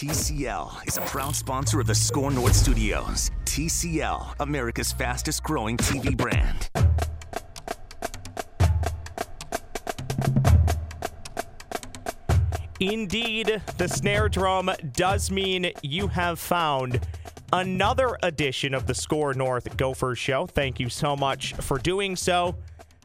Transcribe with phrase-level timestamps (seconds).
[0.00, 3.30] TCL is a proud sponsor of the Score North Studios.
[3.44, 6.70] TCL, America's fastest growing TV brand.
[12.80, 16.98] Indeed, the snare drum does mean you have found
[17.52, 20.46] another edition of the Score North Gophers show.
[20.46, 22.56] Thank you so much for doing so.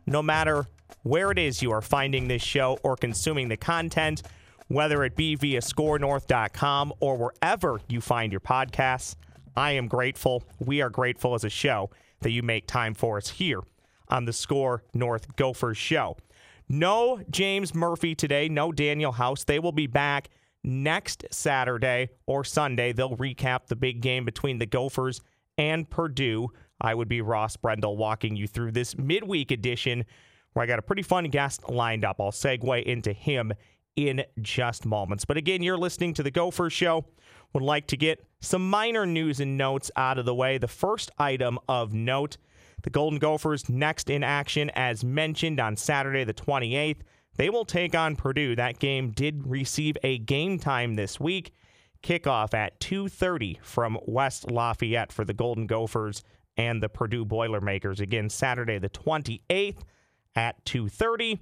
[0.07, 0.65] No matter
[1.03, 4.23] where it is you are finding this show or consuming the content,
[4.67, 9.15] whether it be via scorenorth.com or wherever you find your podcasts,
[9.55, 10.43] I am grateful.
[10.59, 11.89] We are grateful as a show
[12.21, 13.61] that you make time for us here
[14.09, 16.17] on the Score North Gophers show.
[16.67, 19.43] No James Murphy today, no Daniel House.
[19.43, 20.29] They will be back
[20.63, 22.91] next Saturday or Sunday.
[22.91, 25.21] They'll recap the big game between the Gophers
[25.57, 26.49] and Purdue.
[26.81, 30.05] I would be Ross Brendel walking you through this midweek edition
[30.53, 32.19] where I got a pretty fun guest lined up.
[32.19, 33.53] I'll segue into him
[33.95, 35.25] in just moments.
[35.25, 37.05] But again, you're listening to the Gophers Show.
[37.53, 40.57] Would like to get some minor news and notes out of the way.
[40.57, 42.37] The first item of note
[42.83, 46.99] the Golden Gophers next in action, as mentioned on Saturday, the 28th.
[47.35, 48.55] They will take on Purdue.
[48.55, 51.53] That game did receive a game time this week.
[52.03, 56.23] Kickoff at 2:30 from West Lafayette for the Golden Gophers
[56.55, 57.99] and the Purdue Boilermakers.
[57.99, 59.83] Again, Saturday the 28th
[60.35, 61.39] at 2:30.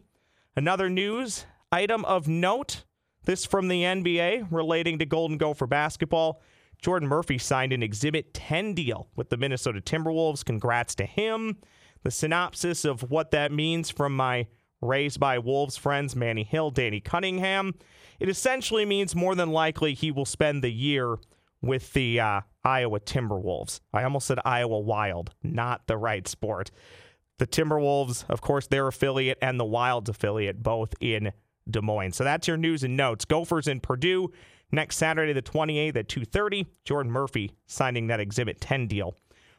[0.55, 2.85] Another news item of note.
[3.25, 6.41] This from the NBA relating to Golden Gopher basketball.
[6.81, 10.45] Jordan Murphy signed an Exhibit 10 deal with the Minnesota Timberwolves.
[10.45, 11.57] Congrats to him.
[12.03, 14.47] The synopsis of what that means from my
[14.81, 17.73] Raised by Wolves friends, Manny Hill, Danny Cunningham.
[18.19, 21.17] It essentially means more than likely he will spend the year
[21.61, 23.79] with the uh, Iowa Timberwolves.
[23.93, 26.69] I almost said Iowa Wild, not the right sport.
[27.37, 31.31] The Timberwolves, of course, their affiliate and the Wild's affiliate, both in
[31.69, 32.13] Des Moines.
[32.13, 33.25] So that's your news and notes.
[33.25, 34.31] Gophers in Purdue
[34.71, 36.65] next Saturday, the 28th at 2:30.
[36.85, 39.15] Jordan Murphy signing that Exhibit 10 deal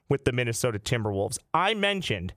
[0.09, 1.39] with the Minnesota Timberwolves.
[1.53, 2.35] I mentioned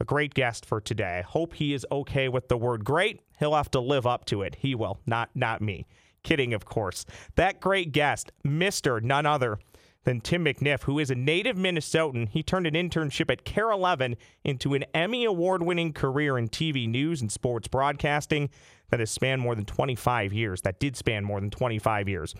[0.00, 1.18] a great guest for today.
[1.18, 3.20] I hope he is okay with the word great.
[3.38, 4.56] He'll have to live up to it.
[4.56, 5.86] He will, not not me.
[6.22, 7.04] Kidding, of course.
[7.34, 9.02] That great guest, Mr.
[9.02, 9.58] None Other
[10.04, 12.28] than Tim McNiff, who is a native Minnesotan.
[12.28, 16.88] He turned an internship at KARE 11 into an Emmy Award winning career in TV
[16.88, 18.50] news and sports broadcasting
[18.92, 20.60] that has spanned more than 25 years.
[20.60, 22.34] That did span more than 25 years.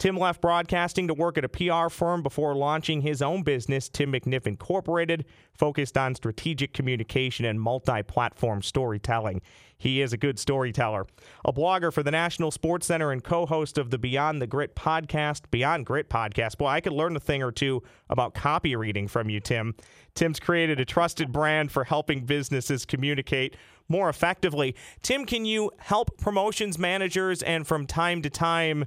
[0.00, 4.14] Tim left broadcasting to work at a PR firm before launching his own business, Tim
[4.14, 9.42] McNiff Incorporated, focused on strategic communication and multi platform storytelling.
[9.76, 11.04] He is a good storyteller.
[11.44, 14.74] A blogger for the National Sports Center and co host of the Beyond the Grit
[14.74, 16.56] podcast, Beyond Grit podcast.
[16.56, 19.74] Boy, I could learn a thing or two about copy reading from you, Tim.
[20.14, 23.54] Tim's created a trusted brand for helping businesses communicate
[23.86, 24.74] more effectively.
[25.02, 28.86] Tim, can you help promotions managers and from time to time,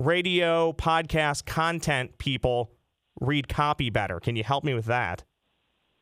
[0.00, 2.72] radio, podcast, content people
[3.20, 4.18] read copy better?
[4.18, 5.24] Can you help me with that?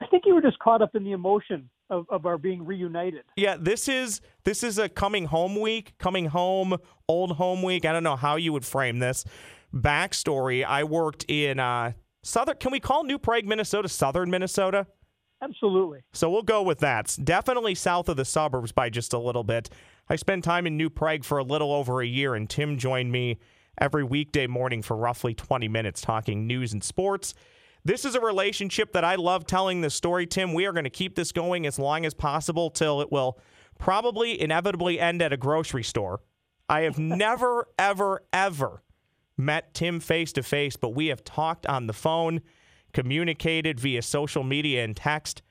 [0.01, 3.25] I think you were just caught up in the emotion of, of our being reunited.
[3.37, 6.77] Yeah, this is this is a coming home week, coming home,
[7.09, 7.85] old home week.
[7.85, 9.25] I don't know how you would frame this.
[9.75, 11.93] Backstory: I worked in uh,
[12.23, 12.57] southern.
[12.59, 14.87] Can we call New Prague, Minnesota, southern Minnesota?
[15.43, 16.01] Absolutely.
[16.13, 17.07] So we'll go with that.
[17.07, 19.71] It's definitely south of the suburbs by just a little bit.
[20.09, 23.13] I spent time in New Prague for a little over a year, and Tim joined
[23.13, 23.39] me
[23.81, 27.35] every weekday morning for roughly 20 minutes talking news and sports.
[27.85, 30.53] This is a relationship that I love telling the story, Tim.
[30.53, 33.39] We are going to keep this going as long as possible till it will
[33.79, 36.21] probably inevitably end at a grocery store.
[36.69, 38.83] I have never, ever, ever
[39.37, 42.43] met Tim face to face, but we have talked on the phone,
[42.93, 45.43] communicated via social media and text.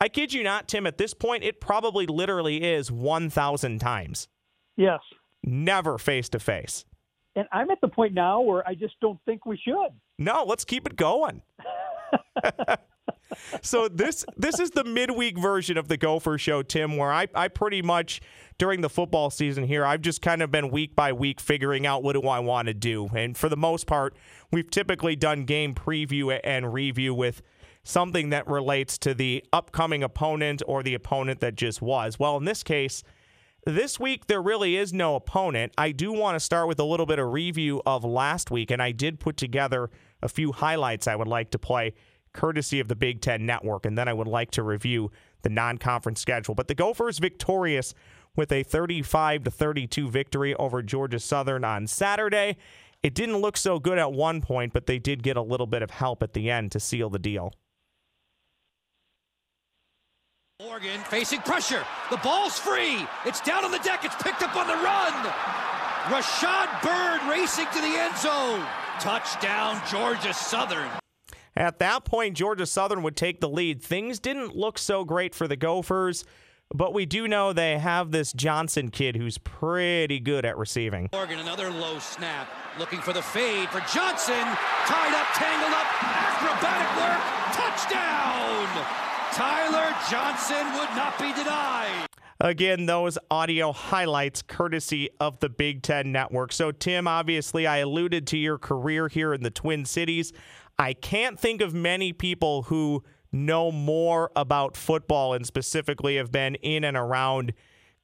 [0.00, 4.28] I kid you not, Tim, at this point, it probably literally is 1,000 times.
[4.76, 5.00] Yes.
[5.44, 6.84] Never face to face.
[7.34, 9.90] And I'm at the point now where I just don't think we should.
[10.18, 11.42] No, let's keep it going.
[13.62, 17.48] so this this is the midweek version of the Gopher Show, Tim, where I, I
[17.48, 18.20] pretty much
[18.58, 22.02] during the football season here, I've just kind of been week by week figuring out
[22.02, 23.08] what do I want to do.
[23.14, 24.14] And for the most part,
[24.50, 27.42] we've typically done game preview and review with
[27.84, 32.18] something that relates to the upcoming opponent or the opponent that just was.
[32.18, 33.02] Well, in this case,
[33.64, 35.72] this week, there really is no opponent.
[35.78, 38.82] I do want to start with a little bit of review of last week, and
[38.82, 41.94] I did put together a few highlights I would like to play
[42.32, 45.12] courtesy of the Big Ten Network, and then I would like to review
[45.42, 46.54] the non conference schedule.
[46.54, 47.94] But the Gophers victorious
[48.34, 52.56] with a 35 to 32 victory over Georgia Southern on Saturday.
[53.02, 55.82] It didn't look so good at one point, but they did get a little bit
[55.82, 57.52] of help at the end to seal the deal.
[60.64, 61.84] Morgan facing pressure.
[62.10, 63.04] The ball's free.
[63.26, 64.04] It's down on the deck.
[64.04, 65.12] It's picked up on the run.
[66.04, 68.64] Rashad Bird racing to the end zone.
[69.00, 70.88] Touchdown, Georgia Southern.
[71.56, 73.82] At that point, Georgia Southern would take the lead.
[73.82, 76.24] Things didn't look so great for the Gophers,
[76.72, 81.08] but we do know they have this Johnson kid who's pretty good at receiving.
[81.12, 82.48] Morgan, another low snap.
[82.78, 84.44] Looking for the fade for Johnson.
[84.86, 87.20] Tied up, tangled up, acrobatic work.
[87.52, 89.11] Touchdown!
[89.32, 92.06] Tyler Johnson would not be denied.
[92.40, 96.52] Again, those audio highlights courtesy of the Big Ten Network.
[96.52, 100.32] So, Tim, obviously, I alluded to your career here in the Twin Cities.
[100.78, 106.56] I can't think of many people who know more about football and specifically have been
[106.56, 107.52] in and around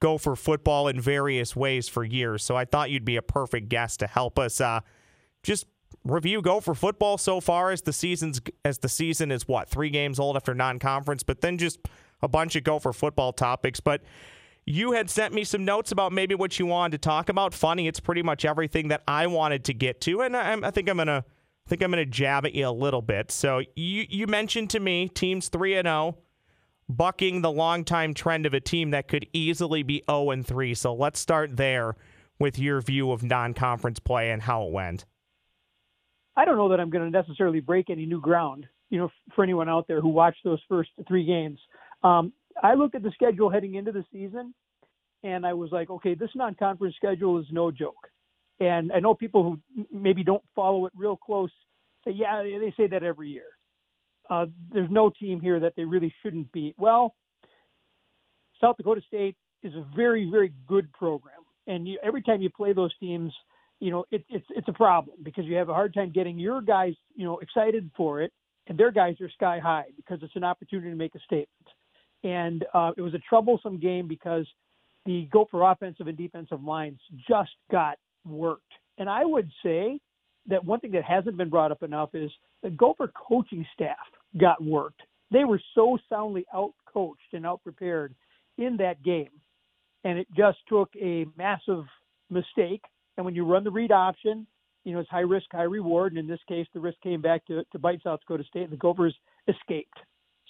[0.01, 2.45] Gopher football in various ways for years.
[2.45, 4.81] So I thought you'd be a perfect guest to help us uh,
[5.43, 5.67] just
[6.11, 10.19] review Gopher football so far as the season's as the season is what three games
[10.19, 11.79] old after non-conference, but then just
[12.23, 13.81] a bunch of Gopher football topics.
[13.81, 14.03] But
[14.65, 17.55] you had sent me some notes about maybe what you wanted to talk about.
[17.55, 20.89] Funny, it's pretty much everything that I wanted to get to, and I, I think
[20.89, 21.25] I'm gonna
[21.67, 23.31] I think I'm to jab at you a little bit.
[23.31, 26.17] So you you mentioned to me teams 3 and 0
[26.89, 30.75] bucking the longtime trend of a team that could easily be 0 and 3.
[30.75, 31.95] So let's start there
[32.39, 35.05] with your view of non-conference play and how it went.
[36.39, 39.43] I don't know that I'm going to necessarily break any new ground, you know, for
[39.43, 41.59] anyone out there who watched those first 3 games.
[42.05, 42.33] Um,
[42.63, 44.55] I looked at the schedule heading into the season
[45.25, 48.09] and I was like, okay, this non-conference schedule is no joke.
[48.61, 51.51] And I know people who maybe don't follow it real close
[52.05, 53.47] say, yeah, they say that every year.
[54.31, 56.77] Uh, there's no team here that they really shouldn't beat.
[56.79, 57.17] Well,
[58.61, 62.73] South Dakota State is a very, very good program, and you, every time you play
[62.73, 63.33] those teams,
[63.81, 66.61] you know it, it's it's a problem because you have a hard time getting your
[66.61, 68.33] guys, you know, excited for it,
[68.67, 71.49] and their guys are sky high because it's an opportunity to make a statement.
[72.25, 74.47] And uh, it was a troublesome game because
[75.07, 76.99] the Gopher offensive and defensive lines
[77.29, 77.97] just got
[78.27, 78.73] worked.
[78.99, 80.01] And I would say
[80.49, 82.31] that one thing that hasn't been brought up enough is
[82.63, 83.97] the Gopher coaching staff
[84.39, 85.03] got worked.
[85.31, 88.15] They were so soundly out coached and out prepared
[88.57, 89.31] in that game.
[90.05, 91.85] And it just took a massive
[92.31, 92.83] mistake.
[93.19, 94.47] And when you run the read option,
[94.85, 96.13] you know, it's high risk, high reward.
[96.13, 98.73] And in this case, the risk came back to, to bite South Dakota State, and
[98.73, 99.15] the Gophers
[99.49, 99.99] escaped.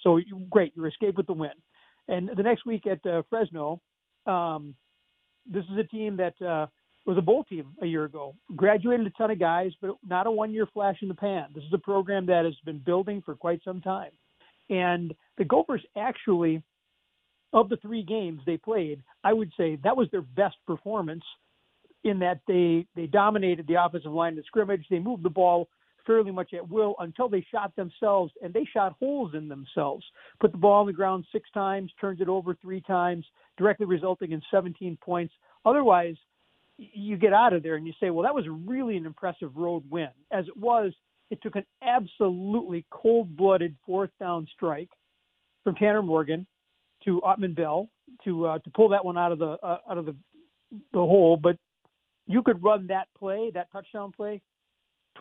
[0.02, 1.50] So you, great, you escaped with the win.
[2.08, 3.80] And the next week at uh, Fresno,
[4.26, 4.74] um,
[5.50, 6.66] this is a team that uh,
[7.06, 8.34] was a bowl team a year ago.
[8.54, 11.46] Graduated a ton of guys, but not a one year flash in the pan.
[11.54, 14.10] This is a program that has been building for quite some time.
[14.68, 16.62] And the Gophers actually,
[17.54, 21.24] of the three games they played, I would say that was their best performance
[22.04, 24.86] in that they, they dominated the offensive line in scrimmage.
[24.90, 25.68] They moved the ball
[26.06, 30.04] fairly much at will until they shot themselves and they shot holes in themselves.
[30.40, 33.26] Put the ball on the ground six times, turned it over three times,
[33.58, 35.34] directly resulting in 17 points.
[35.66, 36.16] Otherwise,
[36.78, 39.82] you get out of there and you say, well, that was really an impressive road
[39.90, 40.08] win.
[40.32, 40.92] As it was,
[41.30, 44.88] it took an absolutely cold blooded fourth down strike
[45.64, 46.46] from Tanner Morgan
[47.04, 47.88] to Ottman Bell
[48.24, 50.16] to uh, to pull that one out of the uh, out of the
[50.92, 51.36] the hole.
[51.36, 51.58] But
[52.28, 54.40] you could run that play, that touchdown play,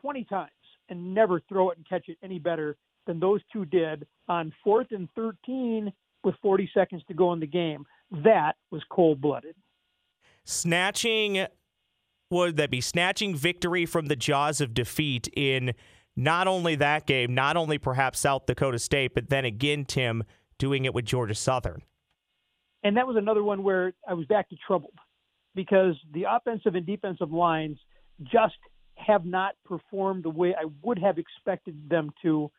[0.01, 0.51] 20 times
[0.89, 2.77] and never throw it and catch it any better
[3.07, 5.91] than those two did on fourth and 13
[6.23, 7.85] with 40 seconds to go in the game.
[8.23, 9.55] That was cold blooded
[10.47, 11.45] snatching
[12.31, 15.73] would that be snatching victory from the jaws of defeat in
[16.15, 20.23] not only that game, not only perhaps South Dakota State, but then again, Tim,
[20.57, 21.83] doing it with Georgia Southern.
[22.83, 24.93] And that was another one where I was back to troubled
[25.57, 27.77] because the offensive and defensive lines
[28.23, 28.55] just
[28.95, 32.49] have not performed the way I would have expected them to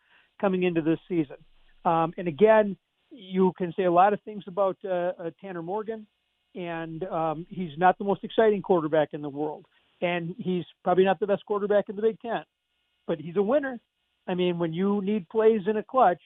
[0.41, 1.37] coming into this season.
[1.85, 2.77] Um, and again,
[3.11, 6.07] you can say a lot of things about uh, uh, Tanner Morgan
[6.55, 9.67] and um, he's not the most exciting quarterback in the world,
[10.01, 12.43] and he's probably not the best quarterback in the Big Ten,
[13.07, 13.79] but he's a winner.
[14.27, 16.21] I mean, when you need plays in a clutch,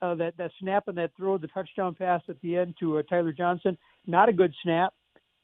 [0.00, 3.02] uh, that that snap and that throw, the touchdown pass at the end to uh,
[3.08, 4.94] Tyler Johnson, not a good snap.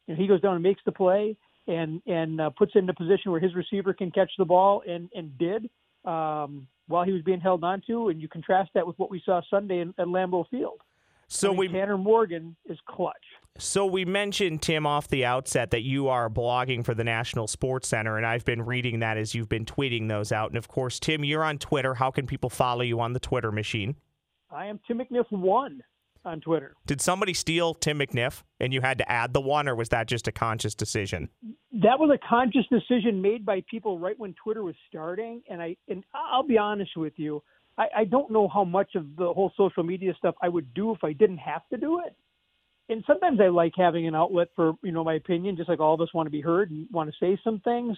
[0.09, 2.95] And he goes down and makes the play and and uh, puts it in a
[2.95, 5.71] position where his receiver can catch the ball and and did
[6.05, 8.09] um, while he was being held onto.
[8.09, 10.81] And you contrast that with what we saw Sunday in, at Lambeau Field.
[11.29, 13.15] So I mean, we Tanner Morgan is clutch.
[13.57, 17.89] So we mentioned Tim off the outset that you are blogging for the National Sports
[17.89, 20.51] Center, and I've been reading that as you've been tweeting those out.
[20.51, 21.95] And of course, Tim, you're on Twitter.
[21.95, 23.97] How can people follow you on the Twitter machine?
[24.51, 25.83] I am Tim McNiff one
[26.25, 26.75] on Twitter.
[26.87, 30.09] Did somebody steal Tim McNiff and you had to add the one, or was that
[30.09, 31.29] just a conscious decision?
[31.73, 35.43] That was a conscious decision made by people right when Twitter was starting.
[35.49, 37.43] And I and I'll be honest with you,
[37.77, 40.93] I, I don't know how much of the whole social media stuff I would do
[40.93, 42.15] if I didn't have to do it.
[42.89, 45.95] and sometimes I like having an outlet for you know my opinion, just like all
[45.95, 47.97] of us want to be heard and want to say some things.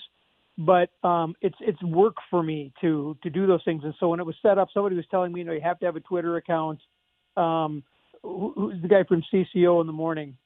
[0.58, 3.82] But um, it's it's work for me to to do those things.
[3.84, 5.78] And so when it was set up, somebody was telling me, you know, you have
[5.80, 6.80] to have a Twitter account.
[7.36, 7.82] Um,
[8.26, 10.36] who, who's the guy from CCO in the morning?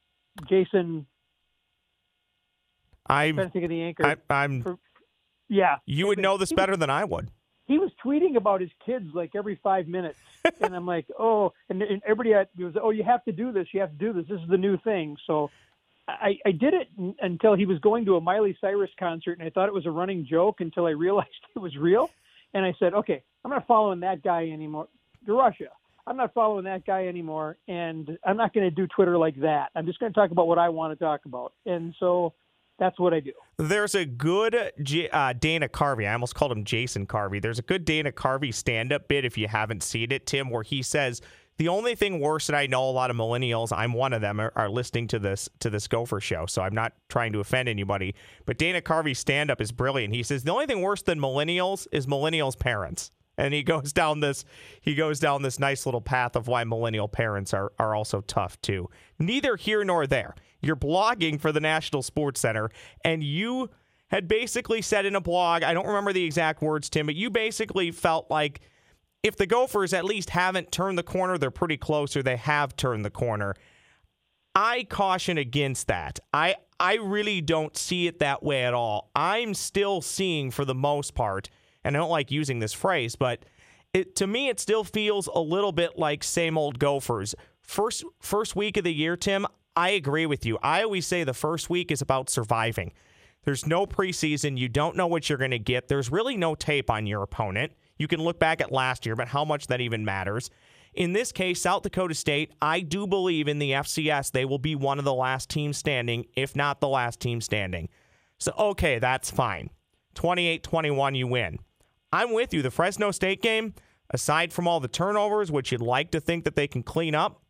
[0.49, 1.07] Jason.
[3.07, 4.17] I'm trying to think of the anchor.
[4.31, 4.79] I, am
[5.49, 5.77] yeah.
[5.85, 7.29] You would know this better than I would.
[7.67, 10.19] He was tweeting about his kids like every five minutes,
[10.61, 13.81] and I'm like, oh, and, and everybody was, oh, you have to do this, you
[13.81, 14.27] have to do this.
[14.29, 15.17] This is the new thing.
[15.27, 15.51] So
[16.09, 16.89] I, I did it
[17.21, 19.91] until he was going to a Miley Cyrus concert, and I thought it was a
[19.91, 22.11] running joke until I realized it was real.
[22.55, 24.89] And I said, okay, I'm not following that guy anymore.
[25.27, 25.69] To Russia.
[26.11, 29.69] I'm not following that guy anymore, and I'm not going to do Twitter like that.
[29.77, 31.53] I'm just going to talk about what I want to talk about.
[31.67, 32.35] And so
[32.81, 33.31] that's what I do.
[33.59, 34.57] There's a good
[35.13, 36.09] uh, Dana Carvey.
[36.09, 37.41] I almost called him Jason Carvey.
[37.41, 40.65] There's a good Dana Carvey stand up bit, if you haven't seen it, Tim, where
[40.65, 41.23] he says,
[41.59, 44.41] the only thing worse that I know a lot of millennials, I'm one of them,
[44.41, 46.47] are, are, listening to this to this Gopher show.
[46.47, 48.17] So I'm not trying to offend anybody.
[48.47, 50.13] But Dana Carvey's stand up is brilliant.
[50.13, 53.13] He says the only thing worse than millennials is millennials' parents.
[53.39, 54.45] And he goes down this
[54.81, 58.61] he goes down this nice little path of why millennial parents are are also tough
[58.61, 58.89] too.
[59.19, 60.35] Neither here nor there.
[60.61, 62.71] You're blogging for the National Sports Center
[63.05, 63.71] and you
[64.11, 67.31] had basically said in a blog, I don't remember the exact words, Tim, but you
[67.31, 68.61] basically felt like
[69.23, 72.75] if the Gophers at least haven't turned the corner, they're pretty close or they have
[72.77, 73.55] turned the corner.
[74.55, 76.19] I caution against that.
[76.33, 79.11] I I really don't see it that way at all.
[79.15, 81.51] I'm still seeing for the most part,
[81.85, 83.45] and I don't like using this phrase, but
[83.93, 87.35] it to me it still feels a little bit like same old Gophers.
[87.61, 89.47] First first week of the year, Tim,
[89.77, 90.59] I agree with you.
[90.63, 92.93] I always say the first week is about surviving.
[93.45, 95.89] There's no preseason, you don't know what you're going to get.
[95.89, 97.73] There's really no tape on your opponent.
[97.99, 100.51] You can look back at last year, but how much that even matters.
[100.95, 104.75] In this case, South Dakota State, I do believe in the FCS, they will be
[104.75, 107.89] one of the last teams standing, if not the last team standing.
[108.39, 109.71] So, okay, that's fine.
[110.15, 111.59] 28 21, you win.
[112.13, 112.63] I'm with you.
[112.63, 113.75] The Fresno State game,
[114.11, 117.43] aside from all the turnovers, which you'd like to think that they can clean up,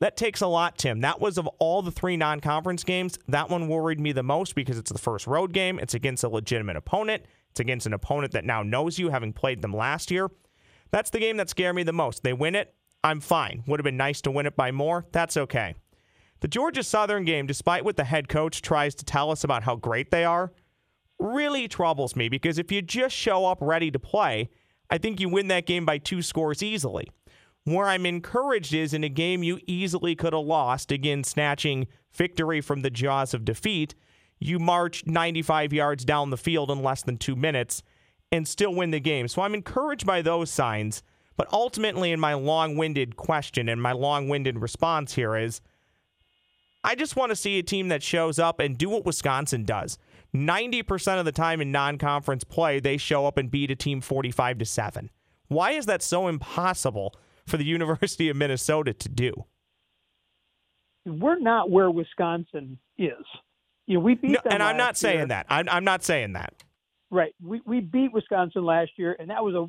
[0.00, 1.00] that takes a lot, Tim.
[1.00, 4.54] That was of all the three non conference games, that one worried me the most
[4.54, 5.78] because it's the first road game.
[5.78, 7.24] It's against a legitimate opponent.
[7.50, 10.30] It's against an opponent that now knows you, having played them last year.
[10.90, 12.22] That's the game that scared me the most.
[12.22, 13.62] They win it, I'm fine.
[13.66, 15.04] Would have been nice to win it by more.
[15.12, 15.74] That's okay.
[16.40, 19.76] The Georgia Southern game, despite what the head coach tries to tell us about how
[19.76, 20.52] great they are,
[21.18, 24.50] really troubles me because if you just show up ready to play,
[24.90, 27.08] I think you win that game by two scores easily.
[27.64, 32.60] Where I'm encouraged is in a game you easily could have lost, again, snatching victory
[32.60, 33.94] from the jaws of defeat
[34.44, 37.82] you march 95 yards down the field in less than two minutes
[38.30, 39.28] and still win the game.
[39.28, 41.02] So I'm encouraged by those signs.
[41.36, 45.60] But ultimately, in my long winded question and my long winded response here is
[46.84, 49.98] I just want to see a team that shows up and do what Wisconsin does.
[50.34, 54.00] 90% of the time in non conference play, they show up and beat a team
[54.00, 55.10] 45 to 7.
[55.48, 57.14] Why is that so impossible
[57.46, 59.44] for the University of Minnesota to do?
[61.06, 63.12] We're not where Wisconsin is.
[63.86, 64.54] You know, we beat no, them.
[64.54, 65.26] And I'm not saying year.
[65.28, 65.46] that.
[65.48, 66.54] I'm, I'm not saying that.
[67.10, 67.34] Right.
[67.42, 69.66] We we beat Wisconsin last year, and that was a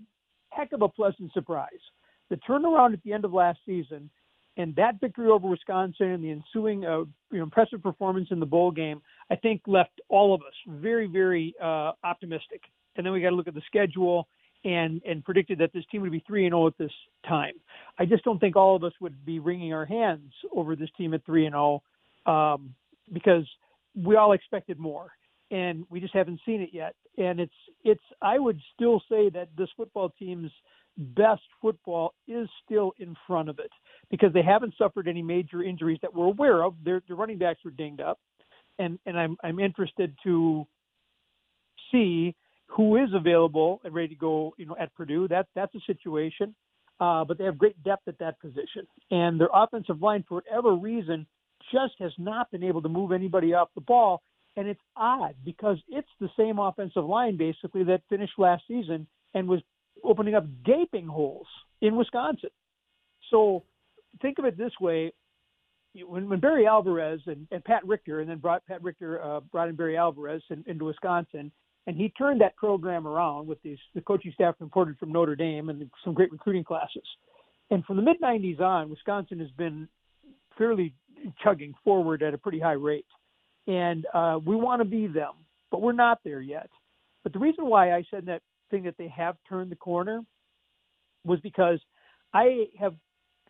[0.55, 1.69] heck of a pleasant surprise.
[2.29, 4.09] The turnaround at the end of last season,
[4.57, 8.45] and that victory over Wisconsin and the ensuing uh, you know, impressive performance in the
[8.45, 9.01] bowl game,
[9.31, 12.61] I think left all of us very very uh, optimistic.
[12.97, 14.27] And then we got to look at the schedule
[14.63, 16.91] and and predicted that this team would be three and zero oh at this
[17.27, 17.53] time.
[17.99, 21.13] I just don't think all of us would be wringing our hands over this team
[21.13, 21.83] at three and zero
[22.25, 22.73] oh, um,
[23.13, 23.45] because
[23.95, 25.11] we all expected more
[25.51, 26.95] and we just haven't seen it yet.
[27.17, 27.53] And it's
[27.83, 30.51] it's I would still say that this football team's
[30.97, 33.71] best football is still in front of it
[34.09, 36.73] because they haven't suffered any major injuries that we're aware of.
[36.83, 38.19] Their their running backs were dinged up,
[38.79, 40.65] and and I'm I'm interested to
[41.91, 42.35] see
[42.67, 44.53] who is available and ready to go.
[44.57, 46.55] You know, at Purdue, that that's a situation.
[46.99, 50.73] Uh, but they have great depth at that position, and their offensive line, for whatever
[50.75, 51.27] reason,
[51.71, 54.21] just has not been able to move anybody off the ball.
[54.55, 59.49] And it's odd because it's the same offensive line basically that finished last season and
[59.49, 59.59] was
[60.01, 61.47] opening up gaping holes
[61.81, 62.51] in Wisconsin.
[63.29, 63.63] So
[64.21, 65.11] think of it this way:
[66.07, 69.69] when, when Barry Alvarez and, and Pat Richter, and then brought Pat Richter uh, brought
[69.69, 71.51] in Barry Alvarez in, into Wisconsin,
[71.87, 75.69] and he turned that program around with these the coaching staff imported from Notre Dame
[75.69, 77.03] and some great recruiting classes.
[77.71, 79.87] And from the mid '90s on, Wisconsin has been
[80.57, 80.93] fairly
[81.43, 83.05] chugging forward at a pretty high rate.
[83.67, 85.33] And uh, we want to be them,
[85.71, 86.69] but we're not there yet.
[87.23, 90.21] But the reason why I said that thing that they have turned the corner
[91.23, 91.79] was because
[92.33, 92.93] I have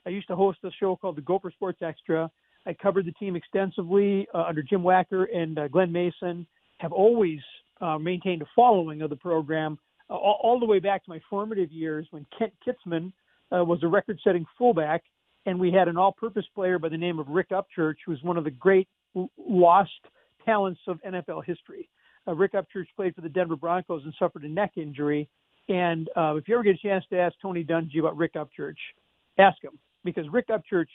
[0.05, 2.29] I used to host a show called the Gopher Sports Extra
[2.65, 6.47] I covered the team extensively uh, under Jim Wacker and uh, Glen Mason.
[6.79, 7.39] Have always
[7.79, 9.77] uh, maintained a following of the program
[10.09, 13.12] uh, all, all, the way back to my formative years when Kent Kitzmann
[13.51, 15.03] uh, was a record-setting fullback,
[15.45, 18.38] and we had an all-purpose player by the name of Rick Upchurch, who was one
[18.38, 18.88] of the great
[19.38, 19.91] lost
[20.43, 21.89] talents of NFL history.
[22.27, 25.29] Uh, Rick Upchurch played for the Denver Broncos and suffered a neck injury.
[25.69, 28.75] And if you ever get a chance to ask Tony Dungy about Rick Upchurch,
[29.38, 30.88] ask him because Rick Upchurch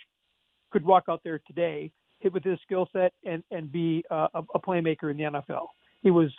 [0.71, 1.91] could walk out there today,
[2.21, 5.67] hit with his skill set, and and be uh, a, a playmaker in the NFL.
[6.03, 6.31] He was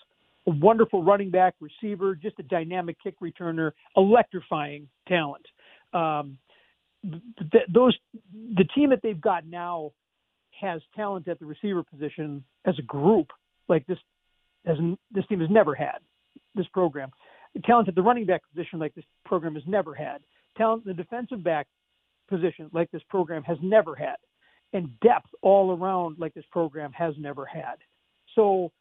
[0.48, 5.46] a wonderful running back, receiver, just a dynamic kick returner, electrifying talent.
[5.94, 6.38] Um,
[7.04, 7.96] th- those
[8.34, 9.92] the team that they've got now
[10.60, 13.28] has talent at the receiver position as a group
[13.68, 13.98] like this
[14.66, 14.78] has
[15.12, 15.98] this team has never had
[16.56, 17.10] this program
[17.66, 20.22] talent at the running back position like this program has never had
[20.58, 21.68] talent in the defensive back
[22.32, 24.16] position like this program has never had
[24.74, 27.76] and depth all around like this program has never had.
[28.36, 28.72] So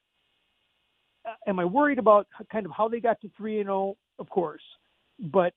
[1.26, 4.30] uh, am i worried about kind of how they got to 3 and 0 of
[4.30, 4.62] course.
[5.18, 5.52] But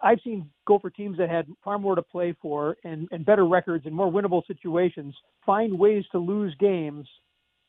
[0.00, 3.86] I've seen Gopher teams that had far more to play for and, and better records
[3.86, 5.14] and more winnable situations
[5.44, 7.08] find ways to lose games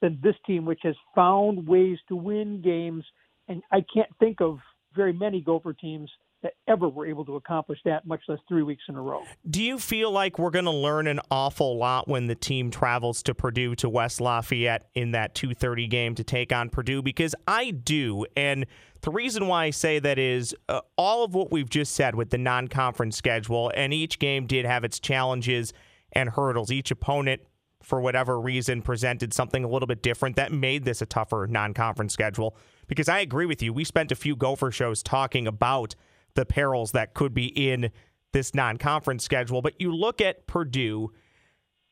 [0.02, 3.04] than this team, which has found ways to win games.
[3.48, 4.60] And I can't think of
[4.96, 6.10] very many Gopher teams
[6.42, 9.24] that ever were able to accomplish that, much less three weeks in a row.
[9.50, 13.22] Do you feel like we're going to learn an awful lot when the team travels
[13.24, 17.02] to Purdue to West Lafayette in that 2:30 game to take on Purdue?
[17.02, 18.66] Because I do, and
[19.02, 22.30] the reason why I say that is uh, all of what we've just said with
[22.30, 25.74] the non-conference schedule, and each game did have its challenges
[26.14, 26.72] and hurdles.
[26.72, 27.42] Each opponent
[27.82, 31.74] for whatever reason, presented something a little bit different that made this a tougher non
[31.74, 32.56] conference schedule.
[32.88, 33.72] Because I agree with you.
[33.72, 35.96] We spent a few Gopher shows talking about
[36.36, 37.92] the perils that could be in
[38.34, 39.62] this non conference schedule.
[39.62, 41.12] But you look at Purdue,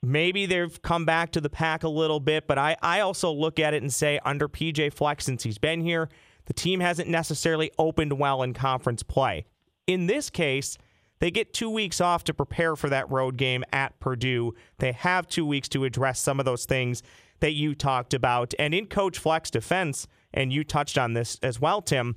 [0.01, 3.60] maybe they've come back to the pack a little bit, but I, I also look
[3.60, 6.10] at it and say, under PJ Fleck, since he's been here,
[6.46, 9.46] the team hasn't necessarily opened well in conference play.
[9.86, 10.77] In this case,
[11.20, 14.54] they get two weeks off to prepare for that road game at Purdue.
[14.78, 17.02] They have two weeks to address some of those things
[17.39, 18.54] that you talked about.
[18.60, 22.15] And in Coach Fleck's defense, and you touched on this as well, Tim,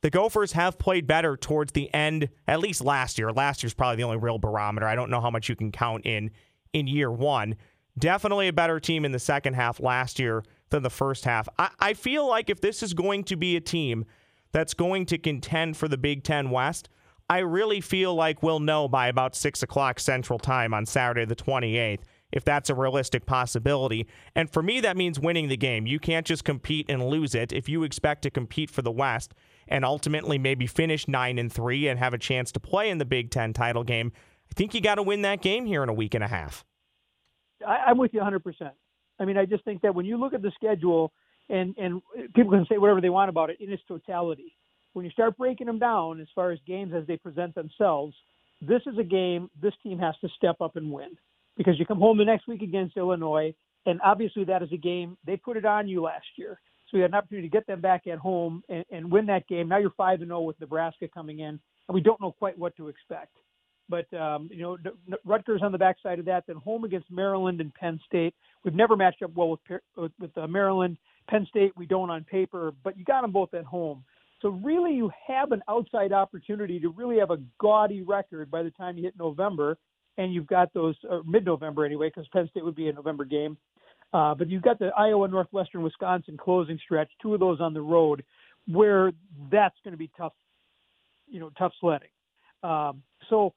[0.00, 3.32] the Gophers have played better towards the end, at least last year.
[3.32, 4.86] Last year's probably the only real barometer.
[4.86, 6.30] I don't know how much you can count in
[6.72, 7.56] in year one.
[7.98, 11.48] Definitely a better team in the second half last year than the first half.
[11.58, 14.04] I, I feel like if this is going to be a team
[14.52, 16.88] that's going to contend for the Big Ten West,
[17.30, 21.36] I really feel like we'll know by about 6 o'clock Central Time on Saturday, the
[21.36, 22.00] 28th,
[22.32, 24.06] if that's a realistic possibility.
[24.34, 25.86] And for me, that means winning the game.
[25.86, 27.52] You can't just compete and lose it.
[27.52, 29.34] If you expect to compete for the West,
[29.68, 33.04] and ultimately maybe finish nine and three and have a chance to play in the
[33.04, 34.12] Big Ten title game,
[34.50, 36.64] I think you got to win that game here in a week and a half.
[37.66, 38.40] I, am with you 100.
[38.40, 38.74] percent
[39.20, 41.12] I mean, I just think that when you look at the schedule,
[41.48, 42.02] and and
[42.34, 44.54] people can say whatever they want about it in its totality.
[44.92, 48.14] When you start breaking them down as far as games as they present themselves,
[48.60, 51.16] this is a game this team has to step up and win
[51.56, 53.54] because you come home the next week against Illinois,
[53.86, 56.58] and obviously that is a game they put it on you last year.
[56.90, 59.46] So we had an opportunity to get them back at home and, and win that
[59.46, 59.68] game.
[59.68, 62.58] Now you're five and zero oh with Nebraska coming in, and we don't know quite
[62.58, 63.36] what to expect.
[63.90, 64.76] But um, you know,
[65.24, 68.34] Rutgers on the backside of that, then home against Maryland and Penn State.
[68.64, 69.80] We've never matched up well with
[70.18, 70.96] with, uh, Maryland,
[71.28, 71.72] Penn State.
[71.76, 74.04] We don't on paper, but you got them both at home.
[74.40, 78.70] So really, you have an outside opportunity to really have a gaudy record by the
[78.70, 79.76] time you hit November,
[80.16, 80.94] and you've got those
[81.26, 83.56] mid-November anyway, because Penn State would be a November game.
[84.12, 87.80] Uh, but you've got the Iowa, Northwestern, Wisconsin closing stretch, two of those on the
[87.80, 88.24] road,
[88.66, 89.12] where
[89.50, 90.32] that's going to be tough,
[91.28, 92.08] you know, tough sledding.
[92.62, 93.52] Um, so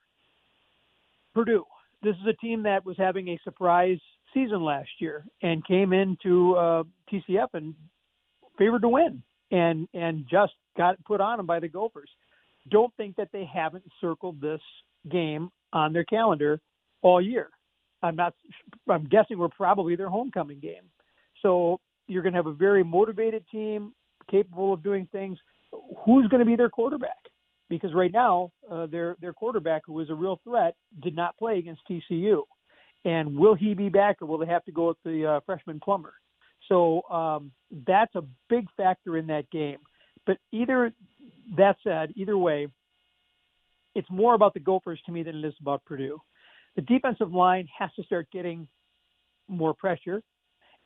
[1.33, 1.65] Purdue,
[2.03, 3.99] this is a team that was having a surprise
[4.33, 7.73] season last year and came into uh, TCF and
[8.57, 12.09] favored to win, and and just got put on them by the Gophers.
[12.69, 14.61] Don't think that they haven't circled this
[15.09, 16.59] game on their calendar
[17.01, 17.49] all year.
[18.03, 18.33] I'm not.
[18.89, 20.89] I'm guessing we're probably their homecoming game.
[21.41, 23.93] So you're going to have a very motivated team,
[24.29, 25.37] capable of doing things.
[26.05, 27.17] Who's going to be their quarterback?
[27.69, 31.57] Because right now, uh, their their quarterback, who is a real threat, did not play
[31.59, 32.43] against TCU.
[33.03, 35.79] And will he be back, or will they have to go with the uh, freshman
[35.79, 36.13] Plummer?
[36.69, 37.51] So um,
[37.87, 39.79] that's a big factor in that game.
[40.27, 40.93] But either
[41.57, 42.67] that said, either way,
[43.95, 46.21] it's more about the Gophers to me than it is about Purdue
[46.75, 48.67] the defensive line has to start getting
[49.47, 50.21] more pressure,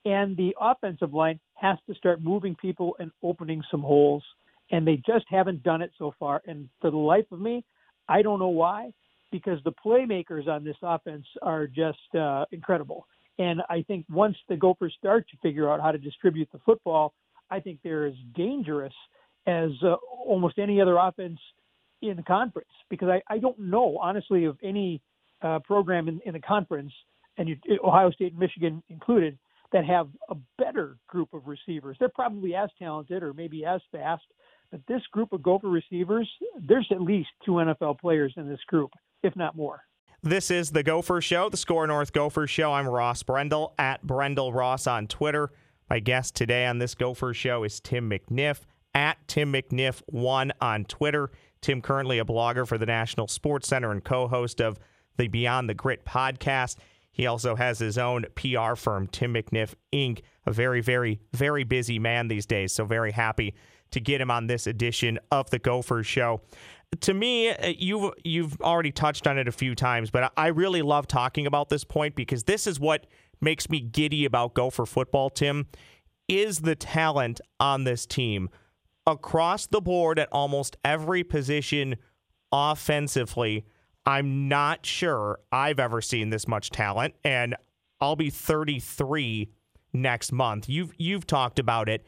[0.06, 4.24] and the offensive line has to start moving people and opening some holes.
[4.72, 6.42] And they just haven't done it so far.
[6.46, 7.64] And for the life of me,
[8.10, 8.92] I don't know why,
[9.32, 13.06] because the playmakers on this offense are just uh, incredible.
[13.38, 17.14] And I think once the Gophers start to figure out how to distribute the football,
[17.52, 18.94] I think they're as dangerous
[19.46, 19.96] as uh,
[20.26, 21.40] almost any other offense
[22.02, 25.02] in the conference because I, I don't know honestly of any
[25.46, 26.92] uh, program in, in the conference
[27.38, 29.38] and you, Ohio State and Michigan included
[29.72, 31.98] that have a better group of receivers.
[32.00, 34.24] They're probably as talented or maybe as fast,
[34.72, 36.30] but this group of Gopher receivers,
[36.68, 38.92] there's at least two NFL players in this group,
[39.24, 39.82] if not more.
[40.24, 42.74] This is the Gopher Show, the Score North Gopher Show.
[42.74, 45.52] I'm Ross Brendel at Brendel Ross on Twitter.
[45.90, 48.62] My guest today on this Gopher Show is Tim McNiff
[48.96, 51.30] at Tim McNiff1 on Twitter.
[51.62, 54.80] Tim, currently a blogger for the National Sports Center and co host of
[55.18, 56.78] the Beyond the Grit podcast.
[57.12, 61.98] He also has his own PR firm, Tim McNiff Inc., a very, very, very busy
[61.98, 62.74] man these days.
[62.74, 63.56] So, very happy
[63.92, 66.42] to get him on this edition of the Gophers Show.
[67.02, 70.82] To me, uh, you've you've already touched on it a few times, but I really
[70.82, 73.06] love talking about this point because this is what
[73.42, 75.30] makes me giddy about Gopher football.
[75.30, 75.68] Tim
[76.28, 78.50] is the talent on this team
[79.08, 81.96] across the board at almost every position
[82.52, 83.66] offensively.
[84.06, 87.56] I'm not sure I've ever seen this much talent, and
[88.00, 89.50] I'll be 33
[89.94, 90.70] next month.
[90.70, 92.06] You've you've talked about it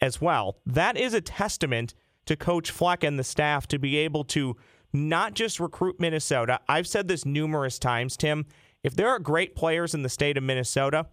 [0.00, 0.58] as well.
[0.66, 1.94] That is a testament
[2.26, 4.56] to Coach Fleck and the staff to be able to
[4.92, 6.60] not just recruit Minnesota.
[6.68, 8.46] I've said this numerous times, Tim.
[8.82, 11.06] If there are great players in the state of Minnesota,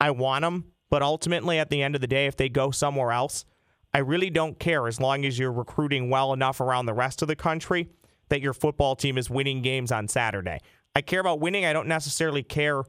[0.00, 0.72] I want them.
[0.88, 3.44] But ultimately, at the end of the day, if they go somewhere else,
[3.92, 7.28] I really don't care as long as you're recruiting well enough around the rest of
[7.28, 7.88] the country
[8.28, 10.58] that your football team is winning games on Saturday.
[10.94, 11.64] I care about winning.
[11.64, 12.84] I don't necessarily care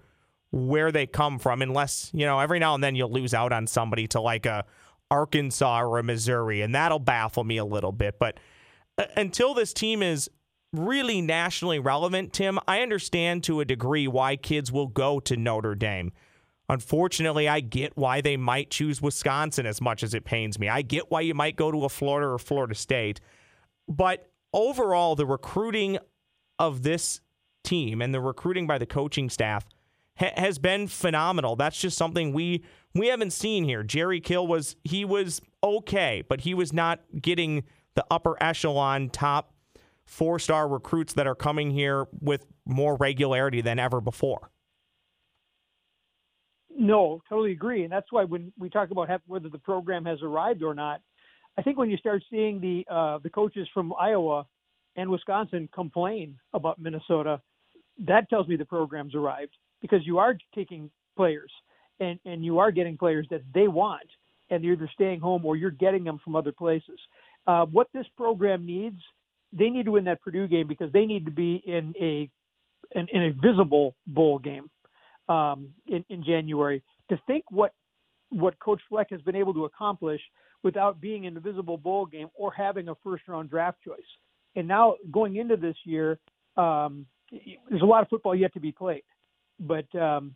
[0.52, 3.68] where they come from unless, you know, every now and then you'll lose out on
[3.68, 4.66] somebody to like a
[5.12, 8.40] Arkansas or a Missouri and that'll baffle me a little bit, but
[8.98, 10.30] uh, until this team is
[10.74, 15.76] really nationally relevant, Tim, I understand to a degree why kids will go to Notre
[15.76, 16.12] Dame.
[16.70, 20.68] Unfortunately, I get why they might choose Wisconsin as much as it pains me.
[20.68, 23.22] I get why you might go to a Florida or Florida State.
[23.88, 25.98] But overall, the recruiting
[26.60, 27.22] of this
[27.64, 29.66] team and the recruiting by the coaching staff
[30.18, 31.56] ha- has been phenomenal.
[31.56, 33.84] That's just something we we haven't seen here.
[33.84, 37.64] Jerry Kill was he was okay, but he was not getting
[37.96, 39.54] the upper echelon top
[40.06, 44.50] four star recruits that are coming here with more regularity than ever before.
[46.80, 50.62] No, totally agree, and that's why when we talk about whether the program has arrived
[50.62, 51.02] or not,
[51.58, 54.46] I think when you start seeing the uh, the coaches from Iowa
[54.96, 57.42] and Wisconsin complain about Minnesota,
[58.06, 61.52] that tells me the program's arrived because you are taking players
[62.00, 64.08] and and you are getting players that they want,
[64.50, 67.00] and you're either staying home or you're getting them from other places.
[67.48, 69.02] Uh, what this program needs,
[69.52, 72.30] they need to win that Purdue game because they need to be in a
[72.98, 74.70] in, in a visible bowl game
[75.28, 76.84] um, in, in January.
[77.10, 77.74] To think what
[78.30, 80.22] what Coach Fleck has been able to accomplish
[80.64, 84.00] without being in the visible bowl game or having a first round draft choice.
[84.56, 86.20] And now going into this year,
[86.56, 87.06] um,
[87.70, 89.04] there's a lot of football yet to be played.
[89.60, 90.36] But um,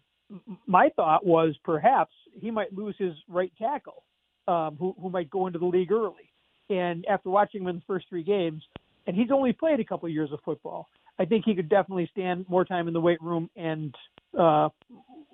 [0.68, 4.04] my thought was perhaps he might lose his right tackle,
[4.48, 6.32] um, who, who might go into the league early.
[6.70, 8.64] And after watching him in the first three games,
[9.08, 10.88] and he's only played a couple of years of football,
[11.20, 13.94] I think he could definitely stand more time in the weight room and
[14.38, 14.70] uh,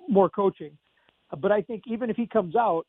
[0.08, 0.76] more coaching.
[1.38, 2.86] But I think even if he comes out,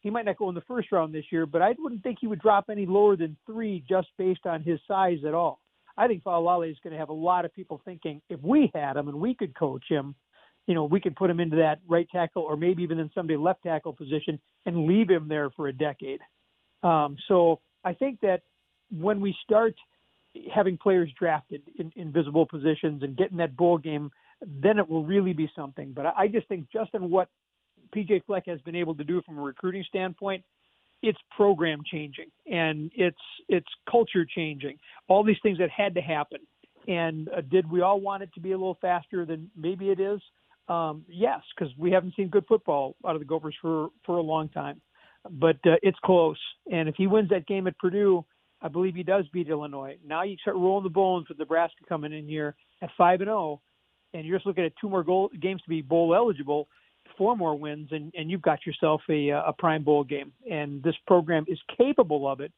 [0.00, 2.26] he might not go in the first round this year, but I wouldn't think he
[2.26, 5.60] would drop any lower than three just based on his size at all.
[5.96, 8.96] I think Faalele is going to have a lot of people thinking if we had
[8.96, 10.14] him and we could coach him,
[10.68, 13.36] you know, we could put him into that right tackle or maybe even in somebody
[13.36, 16.20] left tackle position and leave him there for a decade.
[16.82, 18.42] Um, so I think that
[18.90, 19.74] when we start
[20.54, 24.10] having players drafted in, in visible positions and getting that bowl game,
[24.46, 25.92] then it will really be something.
[25.92, 27.28] But I just think just in what
[27.94, 30.44] PJ Fleck has been able to do from a recruiting standpoint,
[31.02, 33.16] it's program changing and it's
[33.48, 34.78] it's culture changing.
[35.08, 36.40] All these things that had to happen.
[36.88, 40.00] And uh, did we all want it to be a little faster than maybe it
[40.00, 40.20] is?
[40.68, 44.22] Um, yes, because we haven't seen good football out of the Gophers for for a
[44.22, 44.80] long time.
[45.30, 46.38] But uh, it's close,
[46.70, 48.24] and if he wins that game at Purdue,
[48.62, 49.98] I believe he does beat Illinois.
[50.06, 53.38] Now you start rolling the bones with Nebraska coming in here at five and zero,
[53.38, 53.60] oh,
[54.14, 56.68] and you're just looking at two more goal, games to be bowl eligible
[57.18, 60.32] four more wins, and, and you've got yourself a, a prime bowl game.
[60.50, 62.52] And this program is capable of it,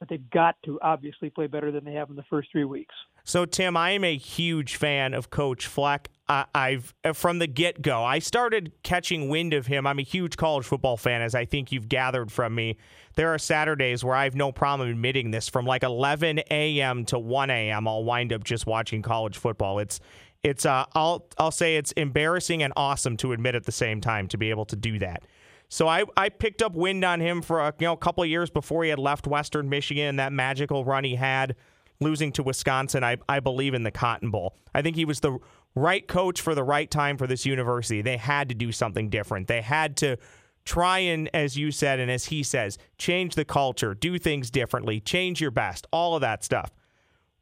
[0.00, 2.94] but they've got to obviously play better than they have in the first three weeks.
[3.24, 6.08] So, Tim, I am a huge fan of Coach Fleck.
[6.28, 9.86] I, I've uh, from the get go, I started catching wind of him.
[9.86, 12.78] I'm a huge college football fan, as I think you've gathered from me.
[13.16, 15.48] There are Saturdays where I have no problem admitting this.
[15.48, 17.04] From like 11 a.m.
[17.06, 19.78] to 1 a.m., I'll wind up just watching college football.
[19.80, 20.00] It's
[20.42, 24.26] It's uh, I'll I'll say it's embarrassing and awesome to admit at the same time
[24.28, 25.24] to be able to do that.
[25.68, 28.30] So I, I picked up wind on him for a you know a couple of
[28.30, 31.56] years before he had left Western Michigan and that magical run he had
[32.00, 33.04] losing to Wisconsin.
[33.04, 34.54] I I believe in the Cotton Bowl.
[34.74, 35.38] I think he was the
[35.74, 38.02] right coach for the right time for this university.
[38.02, 39.46] They had to do something different.
[39.46, 40.16] They had to
[40.64, 45.00] try and, as you said, and as he says, change the culture, do things differently,
[45.00, 46.70] change your best, all of that stuff.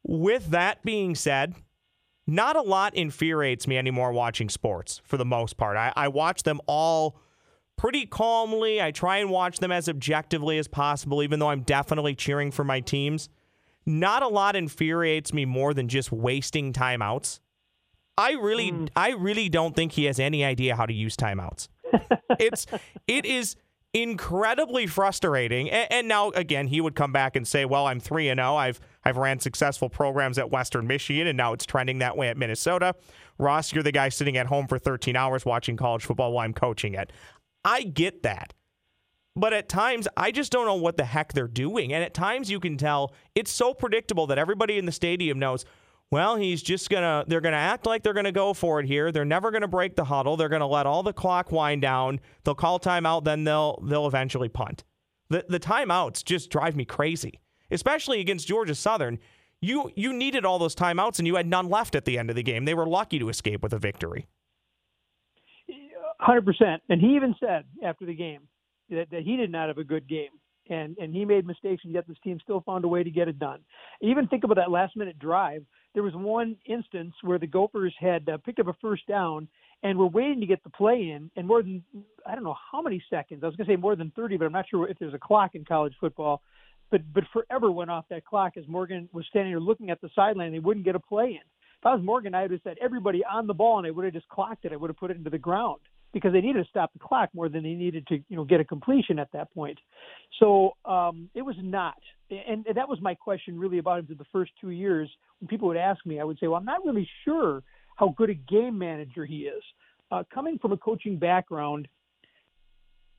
[0.03, 1.55] With that being said,
[2.29, 5.77] not a lot infuriates me anymore watching sports for the most part.
[5.77, 7.19] I, I watch them all
[7.75, 8.81] pretty calmly.
[8.81, 12.63] I try and watch them as objectively as possible, even though I'm definitely cheering for
[12.63, 13.29] my teams.
[13.85, 17.39] Not a lot infuriates me more than just wasting timeouts.
[18.17, 18.89] I really, mm.
[18.95, 21.69] I really don't think he has any idea how to use timeouts.
[22.39, 22.67] it's,
[23.07, 23.55] it is
[23.93, 25.69] incredibly frustrating.
[25.69, 28.51] And, and, now, again, he would come back and say, "Well, I'm three and zero.
[28.51, 28.55] Oh.
[28.57, 32.37] I've I've ran successful programs at Western Michigan, and now it's trending that way at
[32.37, 32.95] Minnesota."
[33.37, 36.53] Ross, you're the guy sitting at home for 13 hours watching college football while I'm
[36.53, 37.11] coaching it.
[37.63, 38.53] I get that.
[39.35, 41.93] But at times, I just don't know what the heck they're doing.
[41.93, 45.63] And at times, you can tell it's so predictable that everybody in the stadium knows
[46.11, 48.79] well, he's just going to, they're going to act like they're going to go for
[48.79, 49.11] it here.
[49.11, 50.37] They're never going to break the huddle.
[50.37, 52.19] They're going to let all the clock wind down.
[52.43, 54.83] They'll call timeout, then they'll, they'll eventually punt.
[55.29, 59.19] The, the timeouts just drive me crazy, especially against Georgia Southern.
[59.61, 62.35] You, you needed all those timeouts and you had none left at the end of
[62.35, 62.65] the game.
[62.65, 64.27] They were lucky to escape with a victory.
[66.21, 66.77] 100%.
[66.89, 68.41] And he even said after the game
[68.89, 70.29] that, that he did not have a good game
[70.69, 73.27] and and he made mistakes, and yet this team still found a way to get
[73.27, 73.59] it done.
[74.01, 75.63] Even think about that last minute drive.
[75.93, 79.47] There was one instance where the Gophers had uh, picked up a first down
[79.81, 81.83] and were waiting to get the play in, and more than
[82.25, 83.43] I don't know how many seconds.
[83.43, 85.19] I was going to say more than 30, but I'm not sure if there's a
[85.19, 86.41] clock in college football.
[86.91, 90.09] But but forever went off that clock as Morgan was standing there looking at the
[90.15, 90.51] sideline.
[90.51, 91.47] They wouldn't get a play in.
[91.79, 94.05] If I was Morgan, I would have said everybody on the ball, and I would
[94.05, 94.73] have just clocked it.
[94.73, 95.79] I would have put it into the ground
[96.13, 98.59] because they needed to stop the clock more than they needed to, you know, get
[98.59, 99.77] a completion at that point.
[100.39, 101.97] So um, it was not,
[102.29, 105.09] and, and that was my question really about him through the first two years.
[105.39, 107.63] When people would ask me, I would say, well, I'm not really sure
[107.95, 109.63] how good a game manager he is.
[110.11, 111.87] Uh, coming from a coaching background,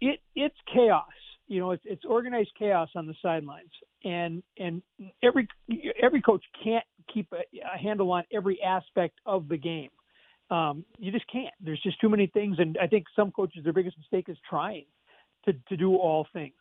[0.00, 1.04] it it's chaos.
[1.46, 3.70] You know, it's, it's organized chaos on the sidelines,
[4.04, 4.82] and and
[5.22, 5.46] every
[6.02, 7.42] every coach can't keep a,
[7.74, 9.90] a handle on every aspect of the game
[10.50, 11.54] um, you just can't.
[11.60, 14.86] There's just too many things, and I think some coaches their biggest mistake is trying
[15.44, 16.54] to to do all things.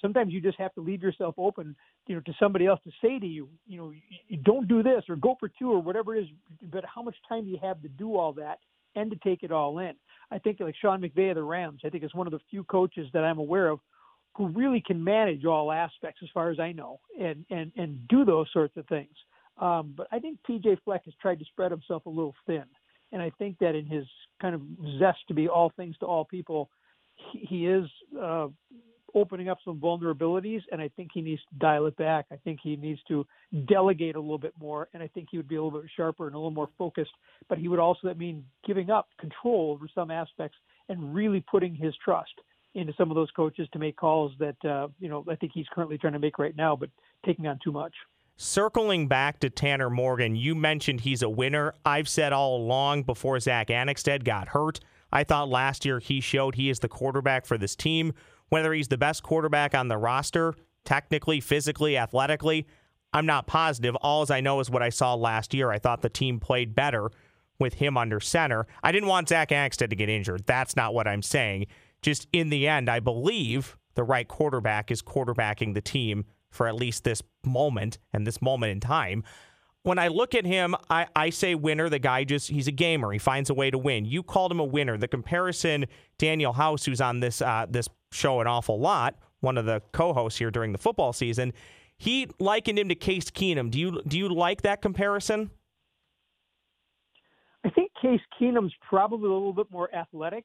[0.00, 1.76] Sometimes you just have to leave yourself open,
[2.06, 3.92] you know, to somebody else to say to you, you know,
[4.28, 6.28] you don't do this or go for two or whatever it is.
[6.72, 8.58] But how much time do you have to do all that
[8.96, 9.92] and to take it all in?
[10.30, 12.64] I think like Sean McVay of the Rams, I think is one of the few
[12.64, 13.78] coaches that I'm aware of
[14.34, 18.24] who really can manage all aspects, as far as I know, and and and do
[18.24, 19.14] those sorts of things.
[19.58, 22.64] Um, but I think PJ Fleck has tried to spread himself a little thin.
[23.12, 24.04] And I think that in his
[24.40, 24.62] kind of
[24.98, 26.70] zest to be all things to all people,
[27.32, 27.88] he, he is
[28.20, 28.48] uh,
[29.14, 32.26] opening up some vulnerabilities, and I think he needs to dial it back.
[32.32, 33.26] I think he needs to
[33.66, 36.26] delegate a little bit more, and I think he would be a little bit sharper
[36.26, 37.10] and a little more focused.
[37.48, 40.56] But he would also that mean giving up control over some aspects
[40.88, 42.32] and really putting his trust
[42.74, 45.66] into some of those coaches to make calls that uh, you know I think he's
[45.72, 46.90] currently trying to make right now, but
[47.26, 47.92] taking on too much.
[48.44, 51.74] Circling back to Tanner Morgan, you mentioned he's a winner.
[51.86, 54.80] I've said all along before Zack Annexstad got hurt,
[55.12, 58.12] I thought last year he showed he is the quarterback for this team.
[58.48, 62.66] Whether he's the best quarterback on the roster, technically, physically, athletically,
[63.12, 63.94] I'm not positive.
[64.02, 65.70] All I know is what I saw last year.
[65.70, 67.12] I thought the team played better
[67.60, 68.66] with him under center.
[68.82, 70.46] I didn't want Zack Annexstad to get injured.
[70.46, 71.66] That's not what I'm saying.
[72.02, 76.74] Just in the end, I believe the right quarterback is quarterbacking the team for at
[76.74, 79.24] least this moment and this moment in time.
[79.84, 81.88] When I look at him, I, I say winner.
[81.88, 83.10] The guy just, he's a gamer.
[83.12, 84.04] He finds a way to win.
[84.04, 84.96] You called him a winner.
[84.96, 85.86] The comparison,
[86.18, 90.12] Daniel House, who's on this, uh, this show an awful lot, one of the co
[90.12, 91.52] hosts here during the football season,
[91.98, 93.70] he likened him to Case Keenum.
[93.70, 95.50] Do you, do you like that comparison?
[97.64, 100.44] I think Case Keenum's probably a little bit more athletic.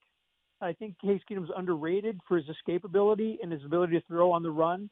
[0.62, 4.52] I think Case Keenum's underrated for his escapability and his ability to throw on the
[4.52, 4.90] run.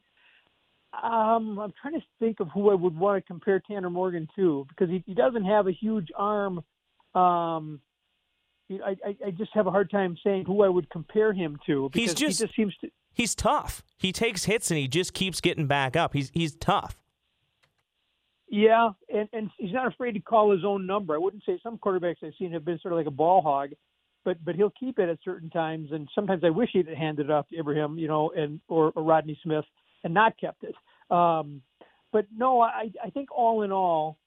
[1.02, 4.66] Um, I'm trying to think of who I would want to compare Tanner Morgan to
[4.68, 6.58] because he, he doesn't have a huge arm.
[7.14, 7.80] Um,
[8.70, 11.88] I, I, I just have a hard time saying who I would compare him to
[11.92, 12.88] because he's just, he just seems to.
[13.12, 13.82] He's tough.
[13.96, 16.12] He takes hits and he just keeps getting back up.
[16.12, 16.98] He's he's tough.
[18.48, 21.14] Yeah, and and he's not afraid to call his own number.
[21.14, 23.70] I wouldn't say some quarterbacks I've seen have been sort of like a ball hog,
[24.24, 25.90] but but he'll keep it at certain times.
[25.92, 29.02] And sometimes I wish he'd handed it off to Ibrahim, you know, and or, or
[29.02, 29.64] Rodney Smith
[30.04, 30.74] and not kept it.
[31.10, 31.62] Um,
[32.12, 34.18] but no, I, I think all in all,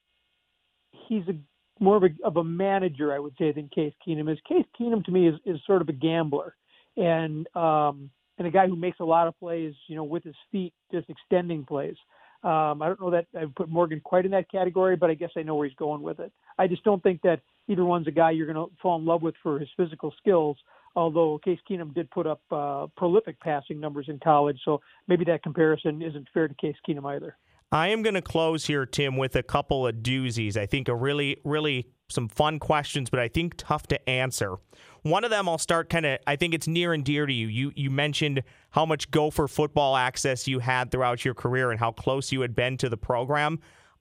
[1.07, 1.33] he's a
[1.81, 4.37] more of a of a manager, I would say, than Case Keenum is.
[4.47, 6.55] Case Keenum to me is is sort of a gambler,
[6.97, 10.35] and um, and a guy who makes a lot of plays, you know, with his
[10.51, 11.95] feet, just extending plays.
[12.41, 15.31] Um, I don't know that I put Morgan quite in that category, but I guess
[15.35, 16.31] I know where he's going with it.
[16.57, 19.21] I just don't think that either one's a guy you're going to fall in love
[19.21, 20.57] with for his physical skills.
[20.99, 25.43] Although Case Keenum did put up uh, prolific passing numbers in college, so maybe that
[25.43, 27.37] comparison isn't fair to Case Keenum either.
[27.71, 30.57] I am going to close here, Tim, with a couple of doozies.
[30.57, 34.55] I think a really, really some fun questions, but I think tough to answer.
[35.03, 37.47] One of them I'll start kind of I think it's near and dear to you.
[37.47, 41.93] You you mentioned how much Gopher football access you had throughout your career and how
[41.93, 43.59] close you had been to the program.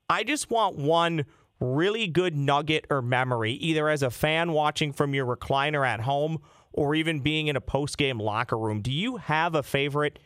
[0.09, 1.23] I just want one
[1.61, 6.39] really good nugget or memory, either as a fan watching from your recliner at home
[6.73, 8.81] or even being in a post-game locker room.
[8.81, 10.19] Do you have a favorite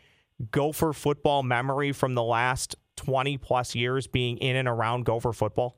[0.52, 5.78] Gopher football memory from the last 20 plus years being in and around Gopher football?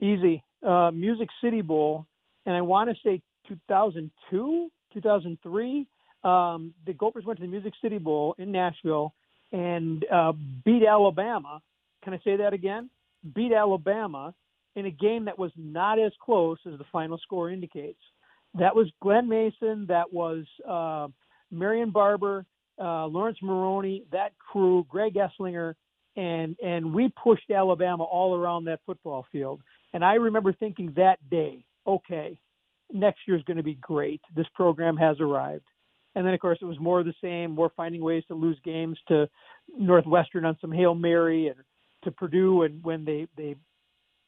[0.00, 0.42] Easy.
[0.66, 2.06] Uh, Music City Bowl,
[2.46, 5.86] and I want to say 2002, 2003.
[6.22, 9.14] Um, the Gophers went to the Music City Bowl in Nashville
[9.52, 10.32] and uh,
[10.64, 11.60] beat Alabama.
[12.04, 12.90] Can I say that again?
[13.34, 14.34] Beat Alabama
[14.76, 17.98] in a game that was not as close as the final score indicates.
[18.54, 19.86] That was Glen Mason.
[19.88, 21.08] That was uh,
[21.50, 22.44] Marion Barber,
[22.80, 25.74] uh, Laurence Maroney, that crew, Greg Eslinger,
[26.16, 29.60] and and we pushed Alabama all around that football field.
[29.92, 32.38] And I remember thinking that day, okay,
[32.92, 34.20] next year is going to be great.
[34.34, 35.64] This program has arrived.
[36.14, 38.58] And then, of course, it was more of the same, more finding ways to lose
[38.64, 39.28] games to
[39.78, 41.56] Northwestern on some Hail Mary and
[42.04, 42.62] to Purdue.
[42.62, 43.54] And when they, they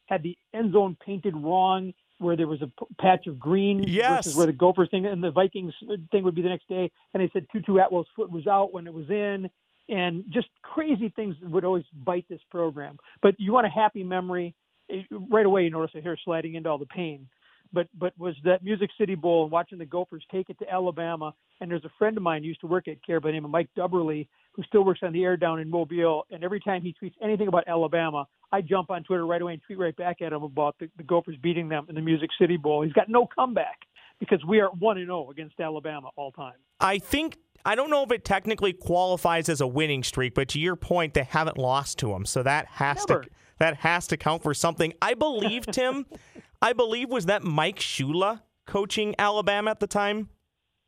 [0.05, 4.25] had the end zone painted wrong, where there was a p- patch of green yes.
[4.25, 5.73] versus where the Gophers thing and the Vikings
[6.11, 6.91] thing would be the next day.
[7.13, 9.49] And they said Tutu Atwell's foot was out when it was in.
[9.89, 12.97] And just crazy things would always bite this program.
[13.21, 14.55] But you want a happy memory.
[14.89, 17.27] Eh, right away, you notice a hair sliding into all the pain
[17.73, 21.33] but but was that Music City Bowl and watching the Gophers take it to Alabama.
[21.59, 23.45] And there's a friend of mine who used to work at KARE by the name
[23.45, 26.25] of Mike Dubberly, who still works on the air down in Mobile.
[26.31, 29.61] And every time he tweets anything about Alabama, I jump on Twitter right away and
[29.65, 32.57] tweet right back at him about the, the Gophers beating them in the Music City
[32.57, 32.83] Bowl.
[32.83, 33.79] He's got no comeback
[34.19, 36.53] because we are one and zero oh against Alabama all time.
[36.79, 40.59] I think I don't know if it technically qualifies as a winning streak, but to
[40.59, 43.23] your point, they haven't lost to them, so that has Never.
[43.23, 44.93] to that has to count for something.
[45.01, 46.05] I believe Tim.
[46.63, 50.29] I believe was that Mike Shula coaching Alabama at the time.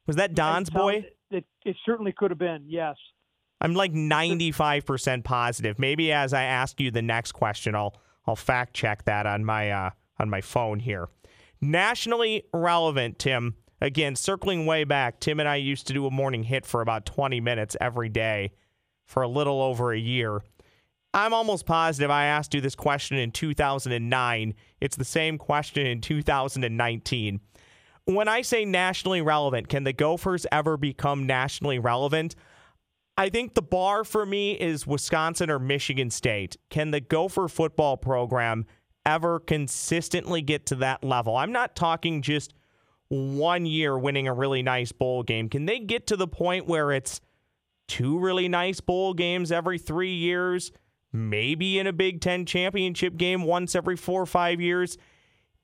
[0.08, 1.06] Was that Don's boy?
[1.30, 2.64] It, it certainly could have been.
[2.66, 2.96] Yes.
[3.60, 5.78] I'm like 95% positive.
[5.78, 7.94] Maybe as I ask you the next question, I'll
[8.26, 11.10] I'll fact check that on my uh, on my phone here.
[11.60, 13.56] Nationally relevant, Tim.
[13.82, 17.06] Again, circling way back, Tim and I used to do a morning hit for about
[17.06, 18.54] 20 minutes every day
[19.04, 20.42] for a little over a year.
[21.16, 24.54] I'm almost positive I asked you this question in 2009.
[24.82, 27.40] It's the same question in 2019.
[28.04, 32.36] When I say nationally relevant, can the Gophers ever become nationally relevant?
[33.18, 36.58] I think the bar for me is Wisconsin or Michigan State.
[36.70, 38.66] Can the Gopher football program
[39.06, 41.38] ever consistently get to that level?
[41.38, 42.54] I'm not talking just
[43.08, 45.48] one year winning a really nice bowl game.
[45.48, 47.22] Can they get to the point where it's
[47.88, 50.74] two really nice bowl games every three years?
[51.16, 54.98] Maybe in a Big Ten championship game once every four or five years.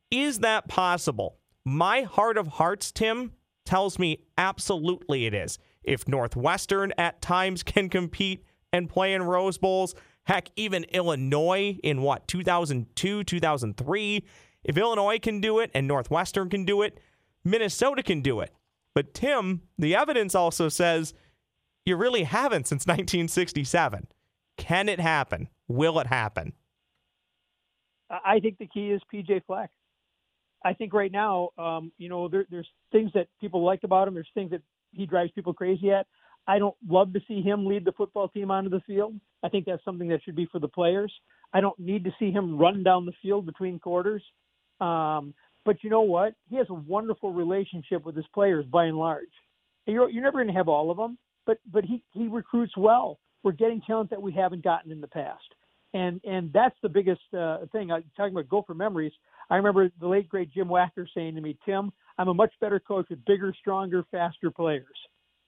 [0.09, 1.37] Is that possible?
[1.65, 3.33] My heart of hearts, Tim,
[3.65, 5.59] tells me absolutely it is.
[5.83, 12.01] If Northwestern at times can compete and play in Rose Bowls, heck, even Illinois in
[12.01, 14.25] what, 2002, 2003,
[14.63, 16.99] if Illinois can do it and Northwestern can do it,
[17.43, 18.51] Minnesota can do it.
[18.93, 21.13] But Tim, the evidence also says
[21.85, 24.07] you really haven't since 1967.
[24.61, 25.49] Can it happen?
[25.67, 26.53] Will it happen?
[28.09, 29.71] I think the key is PJ Fleck.
[30.63, 34.13] I think right now, um, you know, there, there's things that people like about him.
[34.13, 36.05] There's things that he drives people crazy at.
[36.47, 39.15] I don't love to see him lead the football team onto the field.
[39.41, 41.11] I think that's something that should be for the players.
[41.53, 44.23] I don't need to see him run down the field between quarters.
[44.79, 45.33] Um,
[45.65, 46.33] but you know what?
[46.49, 49.25] He has a wonderful relationship with his players by and large.
[49.87, 53.19] You're, you're never going to have all of them, but but he he recruits well
[53.43, 55.43] we're getting talent that we haven't gotten in the past.
[55.93, 57.91] And and that's the biggest uh, thing.
[57.91, 59.11] I'm talking about Gopher memories.
[59.49, 62.79] I remember the late great Jim Wacker saying to me, "Tim, I'm a much better
[62.79, 64.85] coach with bigger, stronger, faster players."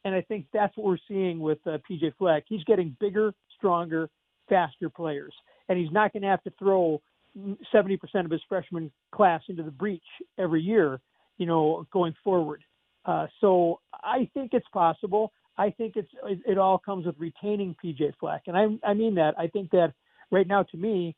[0.03, 2.43] And I think that's what we're seeing with uh, PJ Fleck.
[2.47, 4.09] He's getting bigger, stronger,
[4.49, 5.33] faster players,
[5.69, 7.01] and he's not going to have to throw
[7.73, 10.03] 70% of his freshman class into the breach
[10.37, 10.99] every year,
[11.37, 12.63] you know, going forward.
[13.05, 15.31] Uh, so I think it's possible.
[15.57, 19.35] I think it's it all comes with retaining PJ Fleck, and I I mean that.
[19.37, 19.93] I think that
[20.31, 21.15] right now, to me,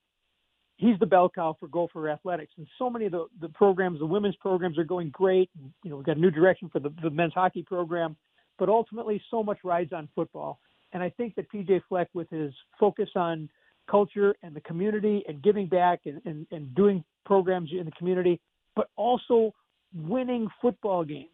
[0.77, 2.53] he's the bell cow for Gopher athletics.
[2.57, 5.49] And so many of the, the programs, the women's programs are going great.
[5.83, 8.15] You know, we've got a new direction for the, the men's hockey program,
[8.59, 10.59] but ultimately so much rides on football.
[10.93, 13.49] And I think that PJ Fleck, with his focus on
[13.89, 18.39] culture and the community and giving back and, and, and doing programs in the community,
[18.75, 19.53] but also
[19.93, 21.29] winning football games.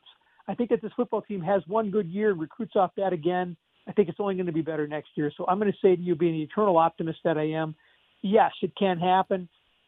[0.52, 3.56] I think that this football team has one good year and recruits off that again.
[3.88, 5.32] I think it's only going to be better next year.
[5.38, 7.74] So I'm going to say to you, being the eternal optimist that I am,
[8.22, 9.47] yes, it can happen,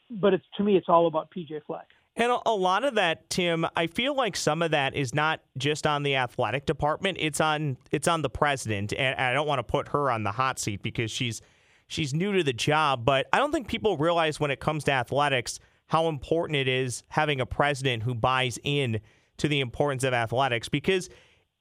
[0.10, 1.88] but it's to me, it's all about PJ Fleck.
[2.16, 5.86] And a lot of that, Tim, I feel like some of that is not just
[5.86, 7.18] on the athletic department.
[7.20, 10.32] It's on it's on the president, and I don't want to put her on the
[10.32, 11.42] hot seat because she's
[11.88, 13.04] she's new to the job.
[13.04, 17.04] But I don't think people realize when it comes to athletics how important it is
[17.10, 19.02] having a president who buys in
[19.38, 20.70] to the importance of athletics.
[20.70, 21.10] Because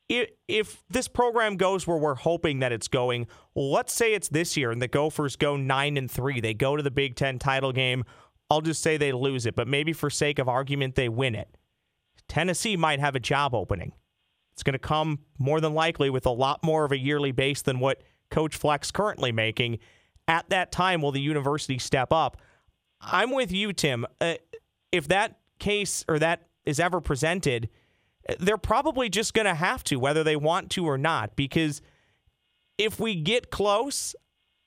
[0.09, 4.71] if, this program goes where we're hoping that it's going, let's say it's this year
[4.71, 8.05] and the Gophers go nine and three, they go to the Big Ten title game.
[8.51, 11.57] I'll just say they lose it, but maybe for sake of argument, they win it.
[12.29, 13.93] Tennessee might have a job opening.
[14.53, 17.63] It's going to come more than likely with a lot more of a yearly base
[17.63, 19.79] than what Coach Fleck's currently making.
[20.29, 22.37] At that time, will the university step up?
[23.01, 24.07] I'm with you, Tim.
[24.21, 24.35] Uh,
[24.93, 27.69] if that case or that is ever presented,
[28.39, 31.83] they're probably just going to have to, whether they want to or not, because
[32.79, 34.15] if we get close,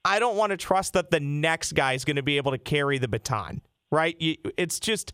[0.04, 2.58] I don't want to trust that the next guy is going to be able to
[2.58, 4.16] carry the baton, right?
[4.20, 5.14] It's just,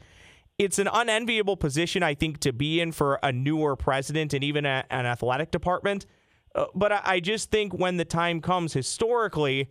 [0.57, 4.65] it's an unenviable position, I think, to be in for a newer president and even
[4.65, 6.05] a, an athletic department.
[6.53, 9.69] Uh, but I, I just think when the time comes, historically,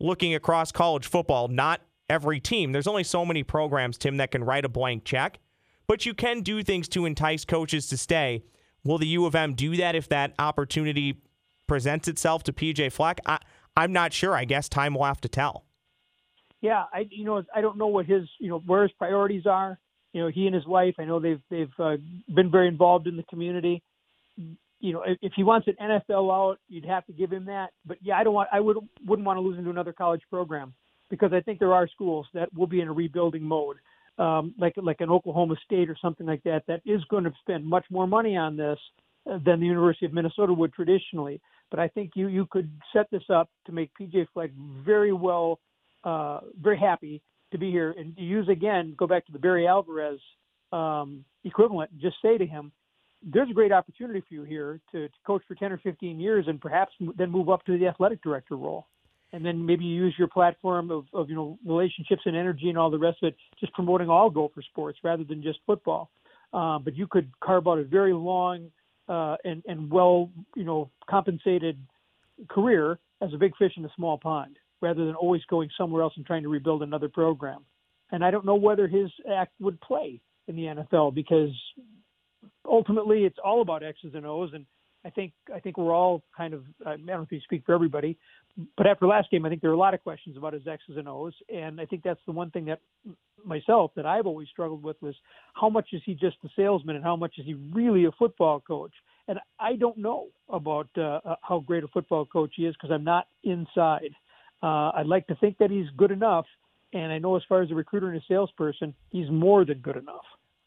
[0.00, 4.42] looking across college football, not every team, there's only so many programs, Tim, that can
[4.42, 5.38] write a blank check
[5.86, 8.42] but you can do things to entice coaches to stay.
[8.84, 11.22] Will the U of M do that if that opportunity
[11.66, 13.20] presents itself to PJ Fleck?
[13.26, 13.38] I,
[13.76, 14.34] I'm not sure.
[14.34, 15.64] I guess time will have to tell.
[16.60, 19.78] Yeah, I you know I don't know what his you know where his priorities are.
[20.12, 20.94] You know, he and his wife.
[20.98, 21.96] I know they've they've uh,
[22.34, 23.82] been very involved in the community.
[24.80, 27.70] You know, if, if he wants an NFL out, you'd have to give him that.
[27.84, 28.48] But yeah, I don't want.
[28.52, 28.76] I would
[29.06, 30.72] wouldn't want to lose him to another college program
[31.10, 33.76] because I think there are schools that will be in a rebuilding mode
[34.18, 37.64] um, like like an Oklahoma State or something like that, that is going to spend
[37.64, 38.78] much more money on this
[39.30, 41.40] uh, than the University of Minnesota would traditionally.
[41.70, 44.50] But I think you you could set this up to make PJ Fleck
[44.84, 45.58] very well,
[46.04, 48.94] uh, very happy to be here and use again.
[48.96, 50.20] Go back to the Barry Alvarez
[50.72, 51.90] um, equivalent.
[51.98, 52.70] Just say to him,
[53.22, 56.46] "There's a great opportunity for you here to, to coach for 10 or 15 years,
[56.46, 58.86] and perhaps then move up to the athletic director role."
[59.34, 62.78] And then maybe you use your platform of, of you know relationships and energy and
[62.78, 66.10] all the rest of it, just promoting all Gopher sports rather than just football.
[66.52, 68.70] Uh, but you could carve out a very long
[69.08, 71.76] uh, and and well you know compensated
[72.48, 76.12] career as a big fish in a small pond, rather than always going somewhere else
[76.16, 77.64] and trying to rebuild another program.
[78.12, 81.50] And I don't know whether his act would play in the NFL because
[82.64, 84.64] ultimately it's all about X's and O's and
[85.04, 87.74] I think I think we're all kind of I don't know if you speak for
[87.74, 88.16] everybody,
[88.76, 90.96] but after last game, I think there are a lot of questions about his X's
[90.96, 92.80] and O's, and I think that's the one thing that
[93.44, 95.14] myself that I've always struggled with was
[95.54, 98.60] how much is he just a salesman and how much is he really a football
[98.60, 98.92] coach?
[99.28, 102.90] And I don't know about uh, uh how great a football coach he is because
[102.90, 104.10] I'm not inside.
[104.62, 106.46] Uh, I'd like to think that he's good enough,
[106.94, 109.96] and I know as far as a recruiter and a salesperson, he's more than good
[109.96, 110.24] enough.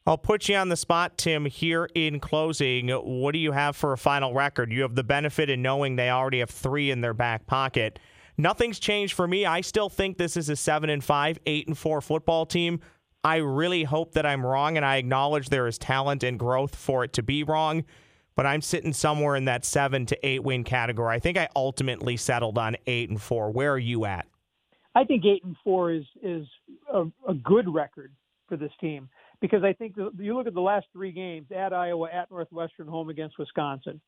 [0.08, 2.88] I'll put you on the spot, Tim, here in closing.
[2.88, 4.72] What do you have for a final record?
[4.72, 8.00] You have the benefit in knowing they already have three in their back pocket.
[8.38, 9.46] Nothing's changed for me.
[9.46, 12.80] I still think this is a seven and five, eight and four football team.
[13.26, 17.04] I really hope that I'm wrong, and I acknowledge there is talent and growth for
[17.04, 17.84] it to be wrong.
[18.38, 21.14] But I'm sitting somewhere in that seven to eight win category.
[21.14, 23.52] I think I ultimately settled on eight and four.
[23.52, 24.26] Where are you at?
[24.96, 26.48] I think eight and four is is
[26.94, 28.14] a, a good record
[28.48, 29.10] for this team
[29.42, 32.88] because I think the, you look at the last three games at Iowa, at Northwestern,
[32.88, 34.02] home against Wisconsin.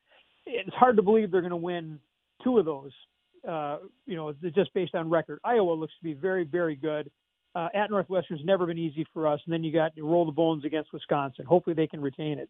[0.45, 1.99] It's hard to believe they're going to win
[2.43, 2.91] two of those.
[3.47, 5.39] Uh, you know, just based on record.
[5.43, 7.09] Iowa looks to be very, very good.
[7.55, 10.31] Uh, at Northwestern's never been easy for us, and then you got you roll the
[10.31, 11.45] bones against Wisconsin.
[11.45, 12.47] Hopefully they can retain it.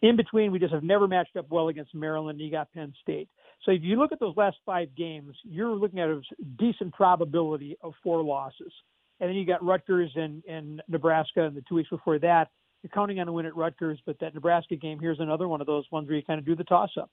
[0.00, 2.38] In between, we just have never matched up well against Maryland.
[2.38, 3.28] And you got Penn State.
[3.64, 6.22] So if you look at those last five games, you're looking at a
[6.58, 8.72] decent probability of four losses
[9.20, 12.48] and then you got Rutgers and, and Nebraska and the two weeks before that.
[12.82, 15.66] You're counting on a win at Rutgers, but that Nebraska game here's another one of
[15.66, 17.10] those ones where you kind of do the toss up.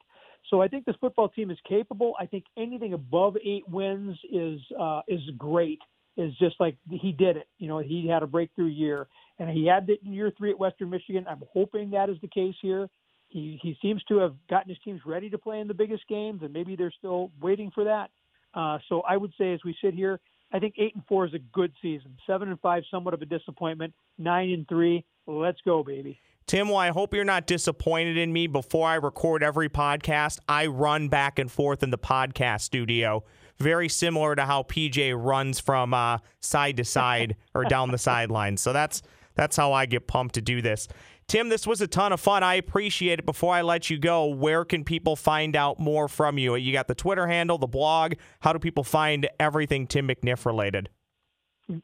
[0.50, 2.14] So I think this football team is capable.
[2.20, 5.80] I think anything above eight wins is uh, is great.
[6.18, 7.48] Is just like he did it.
[7.58, 9.08] You know, he had a breakthrough year,
[9.40, 11.26] and he had it in year three at Western Michigan.
[11.28, 12.88] I'm hoping that is the case here.
[13.28, 16.42] He he seems to have gotten his teams ready to play in the biggest games,
[16.44, 18.12] and maybe they're still waiting for that.
[18.54, 20.20] Uh, so I would say, as we sit here,
[20.52, 22.18] I think eight and four is a good season.
[22.26, 23.94] Seven and five, somewhat of a disappointment.
[24.18, 26.20] Nine and three, let's go, baby.
[26.48, 28.46] Tim, well, I hope you're not disappointed in me.
[28.46, 33.24] Before I record every podcast, I run back and forth in the podcast studio,
[33.58, 38.58] very similar to how PJ runs from uh, side to side or down the sideline.
[38.58, 39.02] So that's
[39.34, 40.88] that's how I get pumped to do this.
[41.28, 42.44] Tim, this was a ton of fun.
[42.44, 43.26] I appreciate it.
[43.26, 46.56] Before I let you go, where can people find out more from you?
[46.56, 48.14] You got the Twitter handle, the blog.
[48.42, 50.90] How do people find everything Tim McNiff related?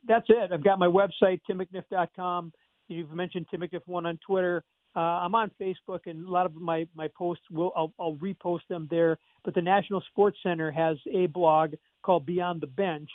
[0.08, 0.52] That's it.
[0.52, 2.54] I've got my website, timmcniff.com.
[2.88, 4.64] You've mentioned Tim McNiff one on Twitter.
[4.96, 8.68] Uh, I'm on Facebook, and a lot of my my posts will I'll, I'll repost
[8.70, 9.18] them there.
[9.44, 11.74] But the National Sports Center has a blog
[12.04, 13.10] called Beyond the Bench,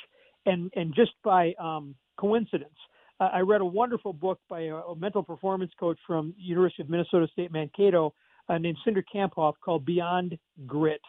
[0.47, 2.79] and and just by um, coincidence,
[3.19, 7.51] I read a wonderful book by a, mental performance coach from University of Minnesota State
[7.51, 8.13] Mankato
[8.49, 11.01] uh, named Cindra Kamphoff called Beyond Grit,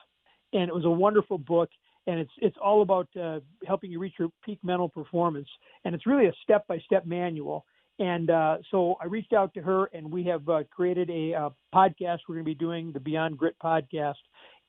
[0.54, 1.70] and it was a wonderful book.
[2.08, 5.50] And it's it's all about uh, helping you reach your peak mental performance,
[5.84, 7.66] and it's really a step by step manual
[8.00, 11.50] and uh, so I reached out to her, and we have uh, created a uh,
[11.74, 12.20] podcast.
[12.28, 14.16] We're going to be doing the Beyond Grit podcast,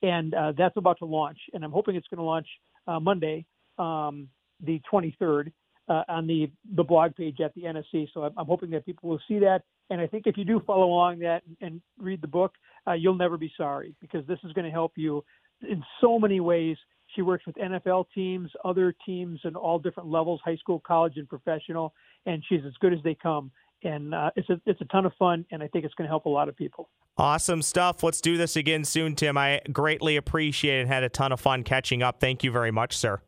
[0.03, 1.39] and uh, that's about to launch.
[1.53, 2.47] And I'm hoping it's going to launch
[2.86, 3.45] uh, Monday,
[3.78, 4.28] um,
[4.64, 5.53] the 23rd,
[5.89, 8.09] uh, on the the blog page at the NSC.
[8.12, 9.62] So I'm, I'm, hoping that people will see that.
[9.91, 12.53] And I think if you do follow along that and, read the book,
[12.99, 15.24] you'll never be sorry because this is going to help you
[15.62, 16.76] in so many ways.
[17.16, 21.26] She works with NFL teams, other teams, and all different levels, high school, college, and
[21.28, 21.95] professional
[22.28, 23.51] and she's as good as they come.
[23.84, 26.11] And uh, it's a it's a ton of fun, and I think it's going to
[26.11, 26.89] help a lot of people.
[27.16, 28.03] Awesome stuff.
[28.03, 29.39] Let's do this again soon, Tim.
[29.39, 30.89] I greatly appreciate it.
[30.89, 32.20] Had a ton of fun catching up.
[32.20, 33.20] Thank you very much, sir.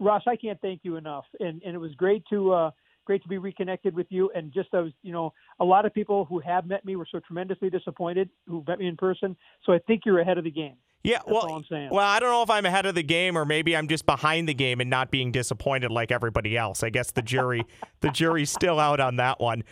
[0.00, 2.70] Ross, I can't thank you enough, and and it was great to uh,
[3.04, 4.30] great to be reconnected with you.
[4.34, 7.20] And just those, you know, a lot of people who have met me were so
[7.20, 9.36] tremendously disappointed who met me in person.
[9.64, 10.76] So I think you're ahead of the game.
[11.02, 13.88] Yeah, well, well, I don't know if I'm ahead of the game or maybe I'm
[13.88, 16.82] just behind the game and not being disappointed like everybody else.
[16.82, 17.64] I guess the jury,
[18.00, 19.64] the jury's still out on that one.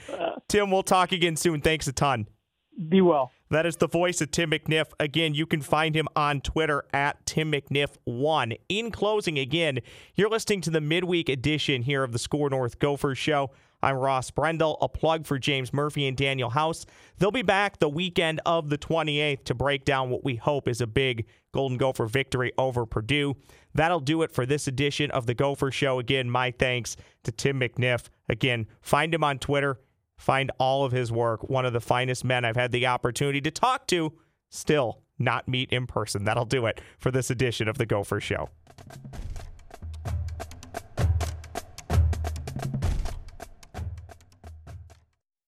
[0.48, 1.60] Tim, we'll talk again soon.
[1.60, 2.28] Thanks a ton.
[2.86, 3.32] Be well.
[3.50, 4.92] That is the voice of Tim McNiff.
[5.00, 8.58] Again, you can find him on Twitter at Tim McNiff1.
[8.68, 9.80] In closing, again,
[10.14, 13.50] you're listening to the midweek edition here of the Score North Gophers show.
[13.82, 14.76] I'm Ross Brendel.
[14.80, 16.84] A plug for James Murphy and Daniel House.
[17.18, 20.80] They'll be back the weekend of the 28th to break down what we hope is
[20.80, 23.36] a big Golden Gopher victory over Purdue.
[23.74, 25.98] That'll do it for this edition of the Gopher Show.
[25.98, 28.06] Again, my thanks to Tim McNiff.
[28.28, 29.78] Again, find him on Twitter.
[30.18, 31.48] Find all of his work.
[31.48, 34.12] One of the finest men I've had the opportunity to talk to.
[34.50, 36.24] Still not meet in person.
[36.24, 38.50] That'll do it for this edition of the Gopher Show.